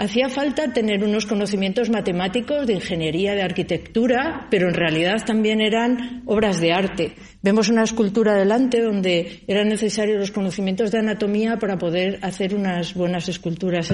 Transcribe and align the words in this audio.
hacía 0.00 0.30
falta 0.30 0.72
tener 0.72 1.04
unos 1.04 1.26
conocimientos 1.26 1.90
matemáticos 1.90 2.66
de 2.66 2.72
ingeniería, 2.72 3.34
de 3.34 3.42
arquitectura, 3.42 4.46
pero 4.50 4.68
en 4.68 4.74
realidad 4.74 5.22
también 5.26 5.60
eran 5.60 6.22
obras 6.24 6.58
de 6.58 6.72
arte. 6.72 7.12
Vemos 7.42 7.68
una 7.68 7.82
escultura 7.82 8.34
delante 8.34 8.80
donde 8.80 9.42
eran 9.46 9.68
necesarios 9.68 10.18
los 10.18 10.30
conocimientos 10.30 10.90
de 10.90 11.00
anatomía 11.00 11.58
para 11.58 11.76
poder 11.76 12.18
hacer 12.22 12.54
unas 12.54 12.94
buenas 12.94 13.28
esculturas. 13.28 13.92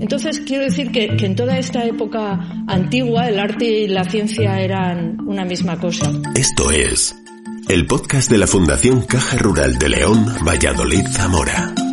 Entonces, 0.00 0.40
quiero 0.40 0.64
decir 0.64 0.90
que, 0.90 1.16
que 1.16 1.26
en 1.26 1.36
toda 1.36 1.56
esta 1.56 1.84
época 1.84 2.36
antigua 2.66 3.28
el 3.28 3.38
arte 3.38 3.64
y 3.64 3.86
la 3.86 4.04
ciencia 4.04 4.60
eran 4.60 5.20
una 5.20 5.44
misma 5.44 5.78
cosa. 5.78 6.10
Esto 6.34 6.72
es 6.72 7.14
el 7.68 7.86
podcast 7.86 8.28
de 8.28 8.38
la 8.38 8.48
Fundación 8.48 9.02
Caja 9.02 9.38
Rural 9.38 9.78
de 9.78 9.88
León, 9.88 10.26
Valladolid, 10.44 11.06
Zamora. 11.12 11.83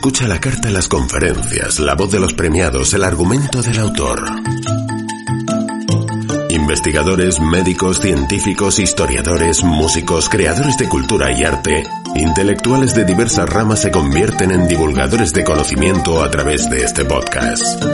Escucha 0.00 0.26
la 0.26 0.40
carta, 0.40 0.70
las 0.70 0.88
conferencias, 0.88 1.78
la 1.78 1.94
voz 1.94 2.10
de 2.10 2.18
los 2.18 2.32
premiados, 2.32 2.94
el 2.94 3.04
argumento 3.04 3.60
del 3.60 3.78
autor. 3.80 4.24
Investigadores, 6.48 7.38
médicos, 7.38 8.00
científicos, 8.00 8.78
historiadores, 8.78 9.62
músicos, 9.62 10.30
creadores 10.30 10.78
de 10.78 10.88
cultura 10.88 11.30
y 11.38 11.44
arte, 11.44 11.86
intelectuales 12.14 12.94
de 12.94 13.04
diversas 13.04 13.46
ramas 13.46 13.82
se 13.82 13.90
convierten 13.90 14.52
en 14.52 14.66
divulgadores 14.66 15.34
de 15.34 15.44
conocimiento 15.44 16.22
a 16.22 16.30
través 16.30 16.70
de 16.70 16.82
este 16.82 17.04
podcast. 17.04 17.84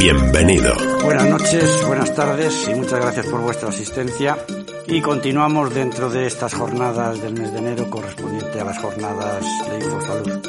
Bienvenido. 0.00 0.74
Buenas 1.04 1.28
noches, 1.28 1.86
buenas 1.86 2.12
tardes 2.12 2.68
y 2.68 2.74
muchas 2.74 3.00
gracias 3.00 3.26
por 3.26 3.40
vuestra 3.40 3.68
asistencia. 3.68 4.36
Y 4.86 5.00
continuamos 5.00 5.72
dentro 5.74 6.10
de 6.10 6.26
estas 6.26 6.54
jornadas 6.54 7.20
del 7.20 7.34
mes 7.34 7.52
de 7.52 7.58
enero 7.58 7.88
correspondiente 7.88 8.60
a 8.60 8.64
las 8.64 8.78
jornadas 8.78 9.44
de 9.68 9.78
Infosalud. 9.78 10.40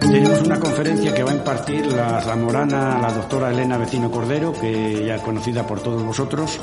Tenemos 0.00 0.42
una 0.42 0.60
conferencia 0.60 1.14
que 1.14 1.22
va 1.22 1.30
a 1.30 1.34
impartir 1.34 1.86
la 1.86 2.20
zamorana, 2.20 2.98
la 3.00 3.12
doctora 3.12 3.50
Elena 3.50 3.78
Vecino 3.78 4.10
Cordero, 4.10 4.52
que 4.52 5.06
ya 5.06 5.18
conocida 5.22 5.66
por 5.66 5.80
todos 5.80 6.02
vosotros, 6.02 6.60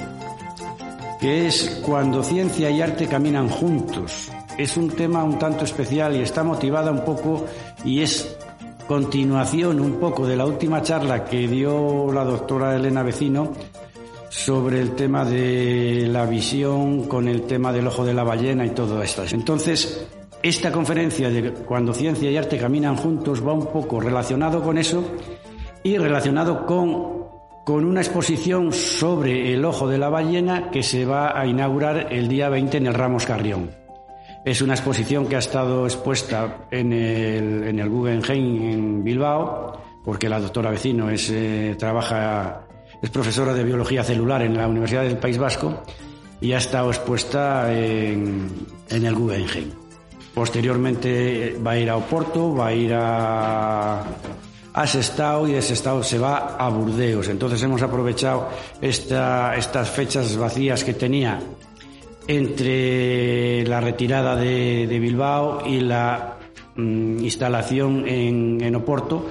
que 1.19 1.47
es 1.47 1.81
Cuando 1.85 2.23
ciencia 2.23 2.69
y 2.69 2.81
arte 2.81 3.07
caminan 3.07 3.49
juntos. 3.49 4.31
Es 4.57 4.77
un 4.77 4.91
tema 4.91 5.23
un 5.23 5.39
tanto 5.39 5.65
especial 5.65 6.15
y 6.15 6.21
está 6.21 6.43
motivada 6.43 6.91
un 6.91 7.03
poco 7.03 7.45
y 7.83 8.01
es 8.01 8.37
continuación 8.87 9.79
un 9.79 9.99
poco 9.99 10.25
de 10.25 10.35
la 10.35 10.45
última 10.45 10.81
charla 10.81 11.23
que 11.25 11.47
dio 11.47 12.11
la 12.11 12.23
doctora 12.23 12.75
Elena 12.75 13.03
Vecino 13.03 13.53
sobre 14.45 14.79
el 14.79 14.91
tema 14.95 15.25
de 15.25 16.07
la 16.09 16.25
visión 16.25 17.09
con 17.09 17.27
el 17.27 17.41
tema 17.41 17.73
del 17.73 17.87
ojo 17.87 18.05
de 18.05 18.13
la 18.13 18.23
ballena 18.23 18.65
y 18.65 18.69
todo 18.69 19.03
esto. 19.03 19.23
Entonces, 19.31 20.07
esta 20.41 20.71
conferencia 20.71 21.29
de 21.29 21.51
cuando 21.51 21.93
ciencia 21.93 22.31
y 22.31 22.37
arte 22.37 22.57
caminan 22.57 22.95
juntos 22.95 23.45
va 23.45 23.51
un 23.51 23.65
poco 23.65 23.99
relacionado 23.99 24.63
con 24.63 24.77
eso 24.77 25.03
y 25.83 25.97
relacionado 25.97 26.65
con, 26.65 27.25
con 27.65 27.83
una 27.83 27.99
exposición 27.99 28.71
sobre 28.71 29.53
el 29.53 29.65
ojo 29.65 29.89
de 29.89 29.97
la 29.97 30.07
ballena 30.07 30.71
que 30.71 30.83
se 30.83 31.05
va 31.05 31.37
a 31.37 31.45
inaugurar 31.45 32.07
el 32.09 32.29
día 32.29 32.47
20 32.47 32.77
en 32.77 32.87
el 32.87 32.93
Ramos 32.93 33.25
Carrión. 33.25 33.71
Es 34.45 34.61
una 34.61 34.73
exposición 34.73 35.27
que 35.27 35.35
ha 35.35 35.39
estado 35.39 35.85
expuesta 35.85 36.65
en 36.71 36.93
el, 36.93 37.67
en 37.67 37.77
el 37.77 37.89
Guggenheim 37.89 38.69
en 38.69 39.03
Bilbao, 39.03 39.81
porque 40.05 40.29
la 40.29 40.39
doctora 40.39 40.71
Vecino 40.71 41.09
es, 41.09 41.29
eh, 41.29 41.75
trabaja 41.77 42.68
es 43.01 43.09
profesora 43.09 43.53
de 43.53 43.63
biología 43.63 44.03
celular 44.03 44.41
en 44.41 44.57
la 44.57 44.67
Universidad 44.67 45.03
del 45.03 45.17
País 45.17 45.37
Vasco 45.37 45.83
y 46.41 46.53
ha 46.53 46.57
estado 46.57 46.89
expuesta 46.89 47.73
en, 47.73 48.67
el 48.89 49.15
Guggenheim. 49.15 49.71
Posteriormente 50.33 51.57
va 51.65 51.71
a 51.71 51.77
ir 51.77 51.89
a 51.89 51.97
Oporto, 51.97 52.53
va 52.53 52.67
a 52.67 52.73
ir 52.73 52.93
a, 52.93 54.03
a 54.73 54.87
Sestao 54.87 55.47
y 55.47 55.53
de 55.53 55.61
Sestao 55.61 56.03
se 56.03 56.19
va 56.19 56.55
a 56.57 56.69
Burdeos. 56.69 57.27
Entonces 57.29 57.61
hemos 57.63 57.81
aprovechado 57.81 58.49
esta, 58.81 59.55
estas 59.55 59.89
fechas 59.89 60.35
vacías 60.37 60.83
que 60.83 60.93
tenía 60.93 61.39
entre 62.27 63.65
la 63.65 63.81
retirada 63.81 64.35
de, 64.35 64.85
de 64.87 64.99
Bilbao 64.99 65.65
y 65.65 65.79
la 65.79 66.37
mm, 66.75 67.23
instalación 67.23 68.07
en, 68.07 68.61
en 68.61 68.75
Oporto 68.75 69.25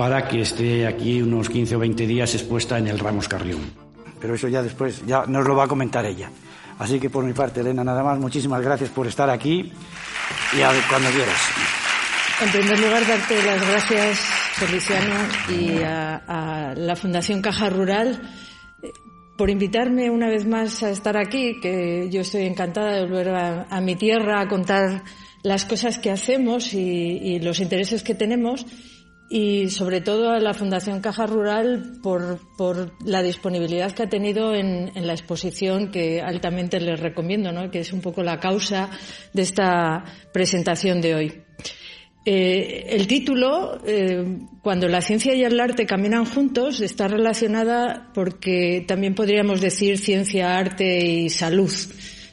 para 0.00 0.26
que 0.26 0.40
esté 0.40 0.86
aquí 0.86 1.20
unos 1.20 1.50
15 1.50 1.76
o 1.76 1.78
20 1.78 2.06
días 2.06 2.32
expuesta 2.32 2.78
en 2.78 2.88
el 2.88 2.98
Ramos 2.98 3.28
Carrión. 3.28 3.60
Pero 4.18 4.34
eso 4.34 4.48
ya 4.48 4.62
después, 4.62 5.04
ya 5.04 5.26
nos 5.26 5.46
lo 5.46 5.54
va 5.54 5.64
a 5.64 5.68
comentar 5.68 6.06
ella. 6.06 6.30
Así 6.78 6.98
que 6.98 7.10
por 7.10 7.22
mi 7.22 7.34
parte, 7.34 7.60
Elena, 7.60 7.84
nada 7.84 8.02
más, 8.02 8.18
muchísimas 8.18 8.62
gracias 8.62 8.88
por 8.88 9.06
estar 9.06 9.28
aquí 9.28 9.70
y 10.56 10.62
a, 10.62 10.70
cuando 10.88 11.10
quieras. 11.10 11.36
En 12.40 12.50
primer 12.50 12.80
lugar, 12.80 13.06
darte 13.06 13.42
las 13.42 13.68
gracias, 13.68 14.18
Feliciano, 14.54 15.16
y 15.50 15.82
a, 15.82 16.16
a 16.16 16.74
la 16.76 16.96
Fundación 16.96 17.42
Caja 17.42 17.68
Rural 17.68 18.22
eh, 18.82 18.88
por 19.36 19.50
invitarme 19.50 20.08
una 20.08 20.30
vez 20.30 20.46
más 20.46 20.82
a 20.82 20.88
estar 20.88 21.18
aquí, 21.18 21.60
que 21.60 22.08
yo 22.10 22.22
estoy 22.22 22.46
encantada 22.46 22.94
de 22.94 23.02
volver 23.02 23.28
a, 23.34 23.66
a 23.68 23.82
mi 23.82 23.96
tierra 23.96 24.40
a 24.40 24.48
contar 24.48 25.04
las 25.42 25.66
cosas 25.66 25.98
que 25.98 26.10
hacemos 26.10 26.72
y, 26.72 26.78
y 26.78 27.40
los 27.40 27.60
intereses 27.60 28.02
que 28.02 28.14
tenemos 28.14 28.64
y 29.30 29.70
sobre 29.70 30.00
todo 30.00 30.32
a 30.32 30.40
la 30.40 30.52
Fundación 30.52 31.00
Caja 31.00 31.24
Rural 31.24 32.00
por, 32.02 32.40
por 32.58 32.92
la 33.06 33.22
disponibilidad 33.22 33.92
que 33.92 34.02
ha 34.02 34.08
tenido 34.08 34.54
en, 34.54 34.90
en, 34.94 35.06
la 35.06 35.12
exposición 35.12 35.92
que 35.92 36.20
altamente 36.20 36.80
les 36.80 36.98
recomiendo, 36.98 37.52
¿no? 37.52 37.70
que 37.70 37.78
es 37.78 37.92
un 37.92 38.00
poco 38.00 38.24
la 38.24 38.40
causa 38.40 38.90
de 39.32 39.42
esta 39.42 40.04
presentación 40.32 41.00
de 41.00 41.14
hoy. 41.14 41.32
Eh, 42.26 42.86
el 42.90 43.06
título, 43.06 43.80
eh, 43.86 44.38
Cuando 44.62 44.88
la 44.88 45.00
ciencia 45.00 45.34
y 45.34 45.42
el 45.42 45.58
arte 45.58 45.86
caminan 45.86 46.26
juntos, 46.26 46.80
está 46.80 47.08
relacionada 47.08 48.10
porque 48.12 48.84
también 48.86 49.14
podríamos 49.14 49.60
decir 49.60 49.96
ciencia, 49.96 50.58
arte 50.58 50.98
y 50.98 51.30
salud, 51.30 51.72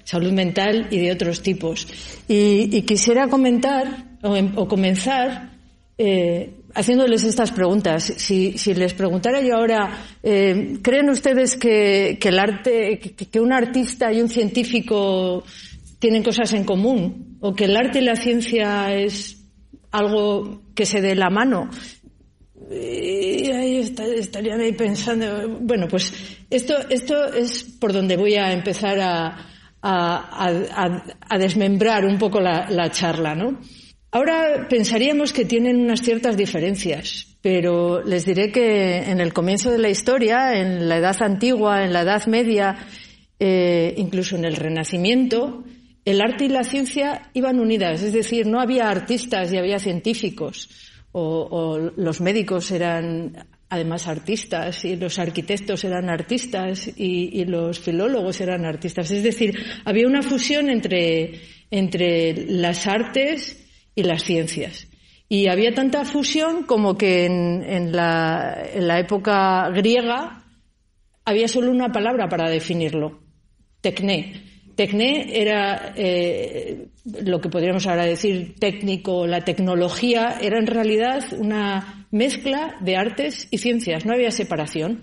salud 0.04 0.32
mental 0.34 0.88
y 0.90 0.98
de 0.98 1.12
otros 1.12 1.42
tipos. 1.42 1.88
Y, 2.28 2.76
y 2.76 2.82
quisiera 2.82 3.30
comentar 3.30 4.18
o, 4.24 4.36
o 4.56 4.68
comenzar 4.68 5.52
eh, 5.98 6.57
haciéndoles 6.78 7.24
estas 7.24 7.52
preguntas. 7.52 8.14
Si, 8.18 8.58
si, 8.58 8.74
les 8.76 8.94
preguntara 8.94 9.42
yo 9.42 9.56
ahora, 9.56 10.06
eh, 10.22 10.78
¿creen 10.84 11.10
ustedes 11.10 11.58
que, 11.58 12.18
que 12.22 12.30
el 12.30 12.40
arte, 12.40 13.00
que, 13.00 13.26
que, 13.26 13.40
un 13.40 13.52
artista 13.52 14.14
y 14.14 14.22
un 14.22 14.30
científico 14.30 15.44
tienen 16.00 16.24
cosas 16.24 16.54
en 16.54 16.64
común? 16.64 17.38
¿O 17.42 17.54
que 17.56 17.66
el 17.66 17.76
arte 17.76 18.00
y 18.00 18.04
la 18.04 18.16
ciencia 18.16 18.94
es 18.94 19.44
algo 19.92 20.62
que 20.76 20.86
se 20.86 21.02
dé 21.02 21.16
la 21.16 21.32
mano? 21.32 21.70
Y 22.70 23.50
ahí 23.52 23.78
estarían 23.78 24.60
ahí 24.62 24.74
pensando, 24.74 25.58
bueno, 25.62 25.88
pues 25.88 26.14
esto, 26.50 26.76
esto 26.90 27.34
es 27.34 27.64
por 27.80 27.92
donde 27.92 28.18
voy 28.18 28.36
a 28.36 28.52
empezar 28.52 29.00
a, 29.00 29.28
a, 29.82 30.46
a, 30.46 31.04
a 31.22 31.38
desmembrar 31.38 32.06
un 32.06 32.20
poco 32.20 32.40
la, 32.40 32.70
la 32.70 32.92
charla, 32.92 33.34
¿no? 33.34 33.60
Ahora 34.12 34.68
pensaríamos 34.70 35.34
que 35.34 35.44
tienen 35.44 35.78
unas 35.78 36.02
ciertas 36.02 36.38
diferencias, 36.38 37.38
pero 37.42 38.02
les 38.04 38.26
diré 38.26 38.52
que 38.52 39.00
en 39.00 39.20
el 39.20 39.34
comienzo 39.34 39.70
de 39.70 39.80
la 39.80 39.90
historia, 39.90 40.58
en 40.60 40.88
la 40.88 40.98
Edad 40.98 41.22
Antigua, 41.22 41.84
en 41.84 41.92
la 41.92 42.02
Edad 42.02 42.26
Media, 42.28 42.78
eh, 43.38 43.94
incluso 43.98 44.38
en 44.38 44.46
el 44.46 44.56
Renacimiento, 44.56 45.66
el 46.06 46.22
arte 46.22 46.46
y 46.46 46.50
la 46.50 46.64
ciencia 46.64 47.30
iban 47.34 47.60
unidas, 47.60 48.02
es 48.02 48.14
decir, 48.14 48.48
no 48.48 48.62
había 48.62 48.90
artistas 48.90 49.52
y 49.52 49.58
había 49.58 49.78
científicos, 49.78 50.70
o, 51.12 51.78
los 51.96 52.22
médicos 52.22 52.72
eran 52.72 53.48
además 53.70 54.08
artistas 54.08 54.86
y 54.86 54.96
los 54.96 55.20
arquitectos 55.20 55.84
eran 55.84 56.10
artistas 56.10 56.88
y, 56.96 57.42
y, 57.42 57.46
los 57.46 57.80
filólogos 57.80 58.40
eran 58.40 58.66
artistas. 58.66 59.12
Es 59.12 59.24
decir, 59.24 59.58
había 59.84 60.08
una 60.08 60.22
fusión 60.22 60.70
entre, 60.70 61.42
entre 61.72 62.46
las 62.48 62.88
artes 62.88 63.67
y 63.98 64.04
las 64.04 64.24
ciencias. 64.24 64.88
Y 65.28 65.50
había 65.50 65.74
tanta 65.74 66.06
fusión 66.06 66.64
como 66.64 66.98
que 66.98 67.26
en, 67.26 67.92
la 67.92 69.00
época 69.00 69.70
griega 69.72 70.46
había 71.26 71.50
solo 71.50 71.72
una 71.72 71.92
palabra 71.92 72.30
para 72.30 72.50
definirlo, 72.50 73.20
tecné. 73.82 74.44
Tecné 74.76 75.42
era 75.42 75.94
eh, 75.98 76.90
lo 77.26 77.42
que 77.42 77.50
podríamos 77.50 77.88
ahora 77.88 78.06
decir 78.06 78.56
técnico, 78.60 79.26
la 79.26 79.44
tecnología, 79.44 80.38
era 80.40 80.60
en 80.60 80.68
realidad 80.68 81.26
una 81.38 82.08
mezcla 82.12 82.78
de 82.80 82.96
artes 82.96 83.48
y 83.50 83.58
ciencias, 83.58 84.06
no 84.06 84.14
había 84.14 84.30
separación. 84.30 85.02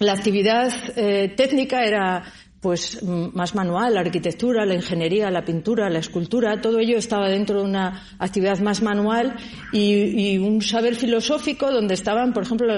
La 0.00 0.14
actividad 0.14 0.72
eh, 0.96 1.28
técnica 1.36 1.84
era 1.84 2.24
pues 2.60 3.02
más 3.02 3.54
manual, 3.54 3.94
la 3.94 4.00
arquitectura, 4.00 4.66
la 4.66 4.74
ingeniería, 4.74 5.30
la 5.30 5.44
pintura, 5.44 5.88
la 5.88 6.00
escultura, 6.00 6.60
todo 6.60 6.80
ello 6.80 6.98
estaba 6.98 7.28
dentro 7.28 7.60
de 7.60 7.68
una 7.68 8.02
actividad 8.18 8.58
más 8.58 8.82
manual 8.82 9.36
y, 9.72 10.32
y, 10.32 10.38
un 10.38 10.60
saber 10.60 10.96
filosófico 10.96 11.70
donde 11.70 11.94
estaban, 11.94 12.32
por 12.32 12.42
ejemplo, 12.42 12.74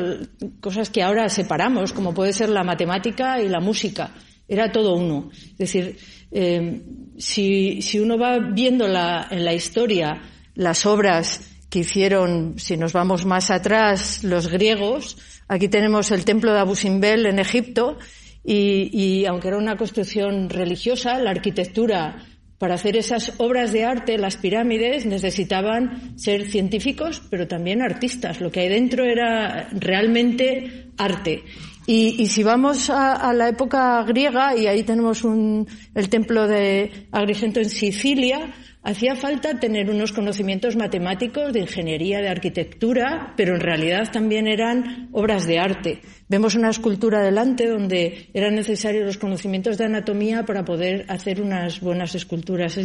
cosas 0.61 0.91
que 0.91 1.03
ahora 1.03 1.29
separamos, 1.29 1.93
como 1.93 2.12
puede 2.12 2.32
ser 2.35 2.50
la 2.50 2.62
matemática 2.62 3.41
y 3.41 3.49
la 3.49 3.61
música. 3.61 4.11
era 4.47 4.71
todo 4.71 4.97
uno. 4.97 5.31
Es 5.32 5.59
decir, 5.59 5.97
eh, 6.31 6.83
si, 7.17 7.81
si, 7.83 7.99
uno 8.00 8.19
va 8.19 8.38
viendo 8.38 8.87
la, 8.87 9.29
en 9.31 9.44
la 9.44 9.55
historia 9.55 10.21
las 10.55 10.87
obras 10.87 11.41
que 11.71 11.81
hicieron, 11.81 12.59
si 12.59 12.76
nos 12.76 12.93
vamos 12.93 13.25
más 13.25 13.50
atrás, 13.50 14.25
los 14.25 14.49
griegos, 14.49 15.17
aquí 15.49 15.69
tenemos 15.69 16.11
el 16.11 16.25
templo 16.25 16.53
de 16.53 16.59
Abu 16.59 16.75
Simbel 16.75 17.26
en 17.26 17.38
Egipto, 17.38 17.97
y, 18.44 18.90
y 18.92 19.26
aunque 19.26 19.48
era 19.48 19.58
una 19.58 19.76
construcción 19.76 20.48
religiosa, 20.48 21.19
la 21.19 21.31
arquitectura 21.31 22.25
para 22.60 22.75
hacer 22.75 22.94
esas 22.98 23.32
obras 23.38 23.72
de 23.72 23.84
arte, 23.84 24.19
las 24.19 24.37
pirámides, 24.37 25.06
necesitaban 25.06 26.19
ser 26.19 26.46
científicos, 26.46 27.22
pero 27.31 27.48
también 27.48 27.81
artistas. 27.81 28.42
Lo 28.42 28.50
que 28.50 28.60
hay 28.60 28.69
dentro 28.69 29.06
era 29.06 29.70
realmente 29.72 30.90
arte. 30.98 31.42
Y, 31.87 32.26
si 32.26 32.42
vamos 32.42 32.90
a, 32.90 33.32
la 33.32 33.48
época 33.48 34.04
griega, 34.04 34.54
y 34.54 34.66
ahí 34.66 34.82
tenemos 34.82 35.25
el 35.25 36.08
templo 36.10 36.46
de 36.46 37.08
Agrigento 37.10 37.60
en 37.60 37.70
Sicilia, 37.70 38.52
hacía 38.82 39.15
falta 39.15 39.61
tener 39.61 39.91
unos 39.91 40.12
conocimientos 40.12 40.77
matemáticos 40.77 41.53
de 41.53 41.61
ingeniería, 41.61 42.21
de 42.21 42.29
arquitectura, 42.29 43.35
pero 43.37 43.55
en 43.55 43.61
realidad 43.61 44.11
también 44.11 44.47
eran 44.47 45.09
obras 45.12 45.47
de 45.47 45.59
arte. 45.59 46.00
Vemos 46.29 46.55
una 46.55 46.71
escultura 46.71 47.23
delante 47.23 47.67
donde 47.67 48.29
eran 48.32 48.55
necesarios 48.55 49.05
los 49.05 49.19
conocimientos 49.19 49.77
de 49.77 49.85
anatomía 49.85 50.44
para 50.44 50.65
poder 50.65 51.05
hacer 51.09 51.43
unas 51.43 51.81
buenas 51.81 52.15
esculturas. 52.15 52.79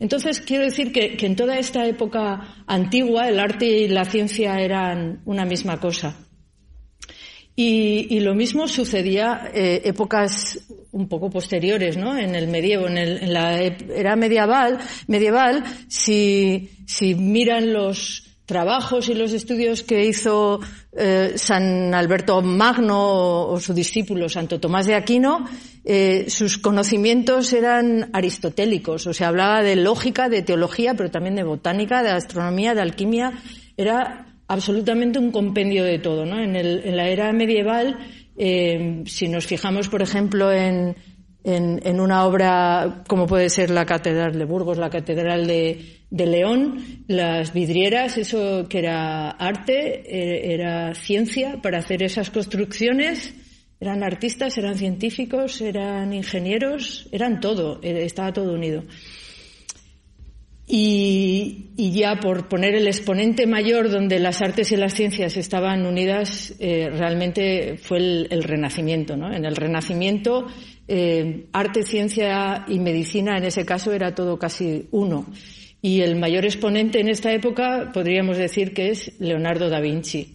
Entonces, 0.00 0.40
quiero 0.40 0.64
decir 0.64 0.92
que, 0.92 1.16
en 1.18 1.36
toda 1.36 1.58
esta 1.58 1.86
época 1.86 2.64
antigua 2.66 3.28
el 3.28 3.38
arte 3.38 3.66
y 3.66 3.88
la 3.88 4.04
ciencia 4.04 4.60
eran 4.60 5.20
una 5.24 5.44
misma 5.44 5.78
cosa. 5.78 6.27
Y, 7.60 8.20
lo 8.20 8.36
mismo 8.36 8.68
sucedía 8.68 9.50
eh, 9.52 9.82
épocas 9.84 10.60
un 10.92 11.08
poco 11.08 11.28
posteriores, 11.28 11.96
¿no? 11.96 12.16
En 12.16 12.36
el 12.36 12.46
medievo, 12.46 12.86
en, 12.86 13.32
la 13.32 13.60
era 13.60 14.14
medieval, 14.14 14.78
medieval, 15.08 15.64
si, 15.88 16.70
miran 17.16 17.72
los 17.72 18.22
trabajos 18.46 19.08
y 19.08 19.14
los 19.14 19.32
estudios 19.32 19.82
que 19.82 20.06
hizo 20.06 20.60
eh, 20.96 21.32
San 21.34 21.92
Alberto 21.94 22.40
Magno 22.42 23.48
o, 23.50 23.58
su 23.58 23.74
discípulo 23.74 24.28
Santo 24.28 24.60
Tomás 24.60 24.86
de 24.86 24.94
Aquino, 24.94 25.44
eh, 25.84 26.26
sus 26.28 26.58
conocimientos 26.58 27.52
eran 27.52 28.08
aristotélicos, 28.12 29.08
o 29.08 29.12
sea, 29.12 29.28
hablaba 29.28 29.64
de 29.64 29.74
lógica, 29.74 30.28
de 30.28 30.42
teología, 30.42 30.94
pero 30.94 31.10
también 31.10 31.34
de 31.34 31.42
botánica, 31.42 32.04
de 32.04 32.10
astronomía, 32.10 32.76
de 32.76 32.82
alquimia, 32.82 33.32
era 33.76 34.27
absolutamente 34.48 35.18
un 35.18 35.30
compendio 35.30 35.84
de 35.84 35.98
todo, 35.98 36.26
¿no? 36.26 36.40
En, 36.40 36.56
el, 36.56 36.96
la 36.96 37.08
era 37.08 37.32
medieval, 37.32 37.98
eh, 38.36 39.02
si 39.06 39.28
nos 39.28 39.46
fijamos, 39.46 39.88
por 39.88 40.02
ejemplo, 40.02 40.52
en, 40.52 40.96
en, 41.44 42.00
una 42.00 42.24
obra 42.24 43.04
como 43.06 43.26
puede 43.26 43.48
ser 43.50 43.70
la 43.70 43.86
Catedral 43.86 44.38
de 44.38 44.44
Burgos, 44.44 44.78
la 44.78 44.90
Catedral 44.90 45.46
de, 45.46 46.00
León, 46.10 47.04
las 47.06 47.52
vidrieras, 47.52 48.18
eso 48.18 48.66
que 48.68 48.78
era 48.78 49.30
arte, 49.30 50.02
eh, 50.06 50.54
era 50.54 50.94
ciencia 50.94 51.60
para 51.62 51.78
hacer 51.78 52.02
esas 52.02 52.30
construcciones. 52.30 53.34
Eran 53.80 54.02
artistas, 54.02 54.58
eran 54.58 54.76
científicos, 54.76 55.60
eran 55.60 56.12
ingenieros, 56.12 57.08
eran 57.12 57.40
todo, 57.40 57.78
eh, 57.82 58.04
estaba 58.04 58.32
todo 58.32 58.52
unido. 58.52 58.82
Y, 60.70 61.64
ya 61.76 62.16
por 62.20 62.48
poner 62.48 62.74
el 62.74 62.86
exponente 62.86 63.46
mayor 63.46 63.90
donde 63.90 64.18
las 64.18 64.42
artes 64.42 64.70
y 64.70 64.76
las 64.76 64.92
ciencias 64.92 65.38
estaban 65.38 65.86
unidas, 65.86 66.54
eh, 66.58 66.90
realmente 66.92 67.78
fue 67.78 67.98
el, 67.98 68.42
Renacimiento. 68.42 69.16
¿no? 69.16 69.32
En 69.32 69.46
el 69.46 69.56
Renacimiento, 69.56 70.46
eh, 70.86 71.46
arte, 71.52 71.84
ciencia 71.84 72.66
y 72.68 72.78
medicina 72.80 73.38
en 73.38 73.44
ese 73.44 73.64
caso 73.64 73.92
era 73.92 74.14
todo 74.14 74.38
casi 74.38 74.88
uno. 74.90 75.26
Y 75.80 76.02
el 76.02 76.16
mayor 76.16 76.44
exponente 76.44 77.00
en 77.00 77.08
esta 77.08 77.32
época 77.32 77.90
podríamos 77.94 78.36
decir 78.36 78.74
que 78.74 78.90
es 78.90 79.18
Leonardo 79.20 79.70
da 79.70 79.80
Vinci. 79.80 80.34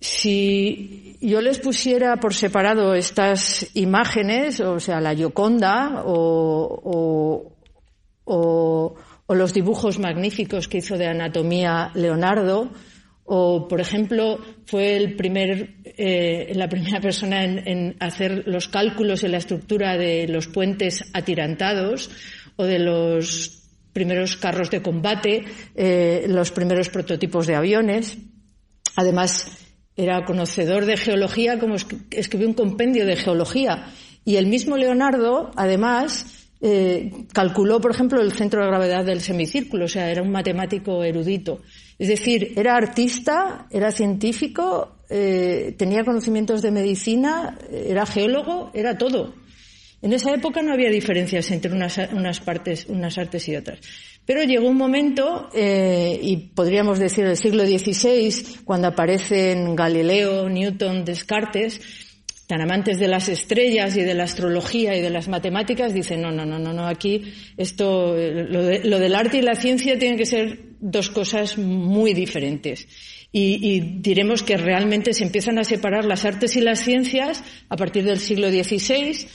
Si 0.00 1.18
yo 1.20 1.40
les 1.42 1.58
pusiera 1.60 2.16
por 2.16 2.34
separado 2.34 2.94
estas 2.94 3.70
imágenes, 3.76 4.58
o 4.60 4.80
sea, 4.80 5.00
la 5.00 5.14
Gioconda 5.14 6.02
o 6.06 7.52
o 8.32 8.94
los 9.34 9.52
dibujos 9.52 9.98
magníficos 9.98 10.68
que 10.68 10.78
hizo 10.78 10.96
de 10.96 11.06
anatomía 11.06 11.90
Leonardo, 11.94 12.70
o, 13.24 13.68
por 13.68 13.80
ejemplo, 13.80 14.40
fue 14.66 14.96
el 14.96 15.14
primer, 15.14 15.76
eh, 15.84 16.52
la 16.56 16.68
primera 16.68 17.00
persona 17.00 17.44
en, 17.44 17.94
hacer 18.00 18.42
los 18.46 18.66
cálculos 18.66 19.22
en 19.22 19.30
la 19.30 19.38
estructura 19.38 19.96
de 19.96 20.26
los 20.26 20.48
puentes 20.48 21.04
atirantados 21.12 22.10
o 22.56 22.64
de 22.64 22.80
los 22.80 23.62
primeros 23.92 24.36
carros 24.36 24.70
de 24.70 24.82
combate, 24.82 25.44
eh, 25.76 26.26
los 26.28 26.50
primeros 26.50 26.88
prototipos 26.88 27.46
de 27.46 27.54
aviones. 27.54 28.18
Además, 28.96 29.46
era 29.96 30.24
conocedor 30.24 30.86
de 30.86 30.96
geología, 30.96 31.60
como 31.60 31.76
escribió 32.10 32.48
un 32.48 32.54
compendio 32.54 33.06
de 33.06 33.14
geología. 33.14 33.92
Y 34.24 34.36
el 34.36 34.46
mismo 34.46 34.76
Leonardo, 34.76 35.52
además, 35.54 36.39
eh, 36.60 37.26
calculó, 37.32 37.80
por 37.80 37.92
ejemplo, 37.92 38.20
el 38.20 38.32
centro 38.32 38.62
de 38.62 38.68
gravedad 38.68 39.04
del 39.04 39.20
semicírculo, 39.20 39.86
o 39.86 39.88
sea, 39.88 40.10
era 40.10 40.22
un 40.22 40.30
matemático 40.30 41.02
erudito. 41.02 41.62
Es 41.98 42.08
decir, 42.08 42.52
era 42.56 42.76
artista, 42.76 43.66
era 43.70 43.90
científico, 43.90 44.98
eh, 45.08 45.74
tenía 45.76 46.04
conocimientos 46.04 46.62
de 46.62 46.70
medicina, 46.70 47.58
era 47.70 48.06
geólogo, 48.06 48.70
era 48.74 48.96
todo. 48.96 49.34
En 50.02 50.14
esa 50.14 50.32
época 50.32 50.62
no 50.62 50.72
había 50.72 50.88
diferencias 50.88 51.50
entre 51.50 51.72
unas, 51.72 51.98
unas 52.12 52.40
partes, 52.40 52.86
unas 52.88 53.18
artes 53.18 53.46
y 53.48 53.56
otras. 53.56 53.80
Pero 54.24 54.42
llegó 54.44 54.68
un 54.68 54.76
momento, 54.76 55.50
eh, 55.52 56.18
y 56.22 56.36
podríamos 56.36 56.98
decir 56.98 57.26
el 57.26 57.36
siglo 57.36 57.66
XVI, 57.66 58.62
cuando 58.64 58.88
aparecen 58.88 59.76
Galileo, 59.76 60.48
Newton, 60.48 61.04
Descartes, 61.04 61.80
tan 62.50 62.60
amantes 62.60 62.98
de 62.98 63.06
las 63.06 63.28
estrellas 63.28 63.96
y 63.96 64.02
de 64.02 64.12
la 64.12 64.24
astrología 64.24 64.96
y 64.96 65.00
de 65.00 65.08
las 65.08 65.28
matemáticas, 65.28 65.94
dicen, 65.94 66.20
no, 66.20 66.32
no, 66.32 66.44
no, 66.44 66.58
no, 66.58 66.72
no, 66.72 66.88
aquí 66.88 67.22
esto, 67.56 68.16
lo, 68.16 68.98
del 68.98 69.14
arte 69.14 69.38
y 69.38 69.42
la 69.42 69.54
ciencia 69.54 69.96
tienen 69.96 70.18
que 70.18 70.26
ser 70.26 70.58
dos 70.80 71.10
cosas 71.10 71.58
muy 71.58 72.12
diferentes. 72.12 72.88
Y, 73.30 73.76
y, 73.76 73.80
diremos 74.00 74.42
que 74.42 74.56
realmente 74.56 75.14
se 75.14 75.22
empiezan 75.22 75.60
a 75.60 75.64
separar 75.64 76.04
las 76.04 76.24
artes 76.24 76.56
y 76.56 76.60
las 76.60 76.80
ciencias 76.80 77.44
a 77.68 77.76
partir 77.76 78.02
del 78.02 78.18
siglo 78.18 78.50
XVI 78.50 79.28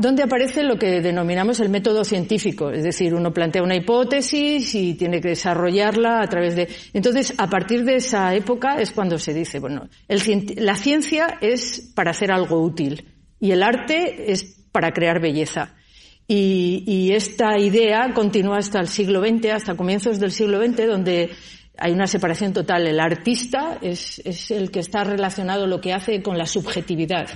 donde 0.00 0.22
aparece 0.22 0.62
lo 0.62 0.78
que 0.78 1.02
denominamos 1.02 1.60
el 1.60 1.68
método 1.68 2.04
científico, 2.04 2.70
es 2.70 2.82
decir, 2.82 3.14
uno 3.14 3.34
plantea 3.34 3.62
una 3.62 3.76
hipótesis 3.76 4.74
y 4.74 4.94
tiene 4.94 5.20
que 5.20 5.28
desarrollarla 5.28 6.22
a 6.22 6.26
través 6.26 6.56
de. 6.56 6.68
Entonces, 6.94 7.34
a 7.36 7.50
partir 7.50 7.84
de 7.84 7.96
esa 7.96 8.34
época 8.34 8.80
es 8.80 8.92
cuando 8.92 9.18
se 9.18 9.34
dice, 9.34 9.58
bueno, 9.58 9.90
la 10.08 10.74
ciencia 10.76 11.36
es 11.42 11.92
para 11.94 12.12
hacer 12.12 12.32
algo 12.32 12.62
útil 12.62 13.08
y 13.38 13.50
el 13.50 13.62
arte 13.62 14.32
es 14.32 14.64
para 14.72 14.92
crear 14.92 15.20
belleza. 15.20 15.74
Y, 16.26 16.82
y 16.86 17.12
esta 17.12 17.58
idea 17.58 18.10
continúa 18.14 18.56
hasta 18.56 18.80
el 18.80 18.88
siglo 18.88 19.20
XX, 19.20 19.50
hasta 19.50 19.76
comienzos 19.76 20.18
del 20.18 20.30
siglo 20.30 20.64
XX, 20.64 20.86
donde 20.86 21.30
hay 21.80 21.92
una 21.92 22.06
separación 22.06 22.52
total. 22.52 22.86
El 22.86 23.00
artista 23.00 23.78
es, 23.80 24.20
el 24.50 24.70
que 24.70 24.80
está 24.80 25.02
relacionado 25.02 25.66
lo 25.66 25.80
que 25.80 25.94
hace 25.94 26.22
con 26.22 26.36
la 26.36 26.46
subjetividad, 26.46 27.28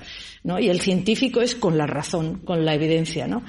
¿no? 0.42 0.60
Y 0.60 0.68
el 0.68 0.80
científico 0.80 1.40
es 1.40 1.54
con 1.54 1.78
la 1.78 1.86
razón, 1.86 2.40
con 2.44 2.64
la 2.64 2.74
evidencia, 2.74 3.26
¿no? 3.26 3.42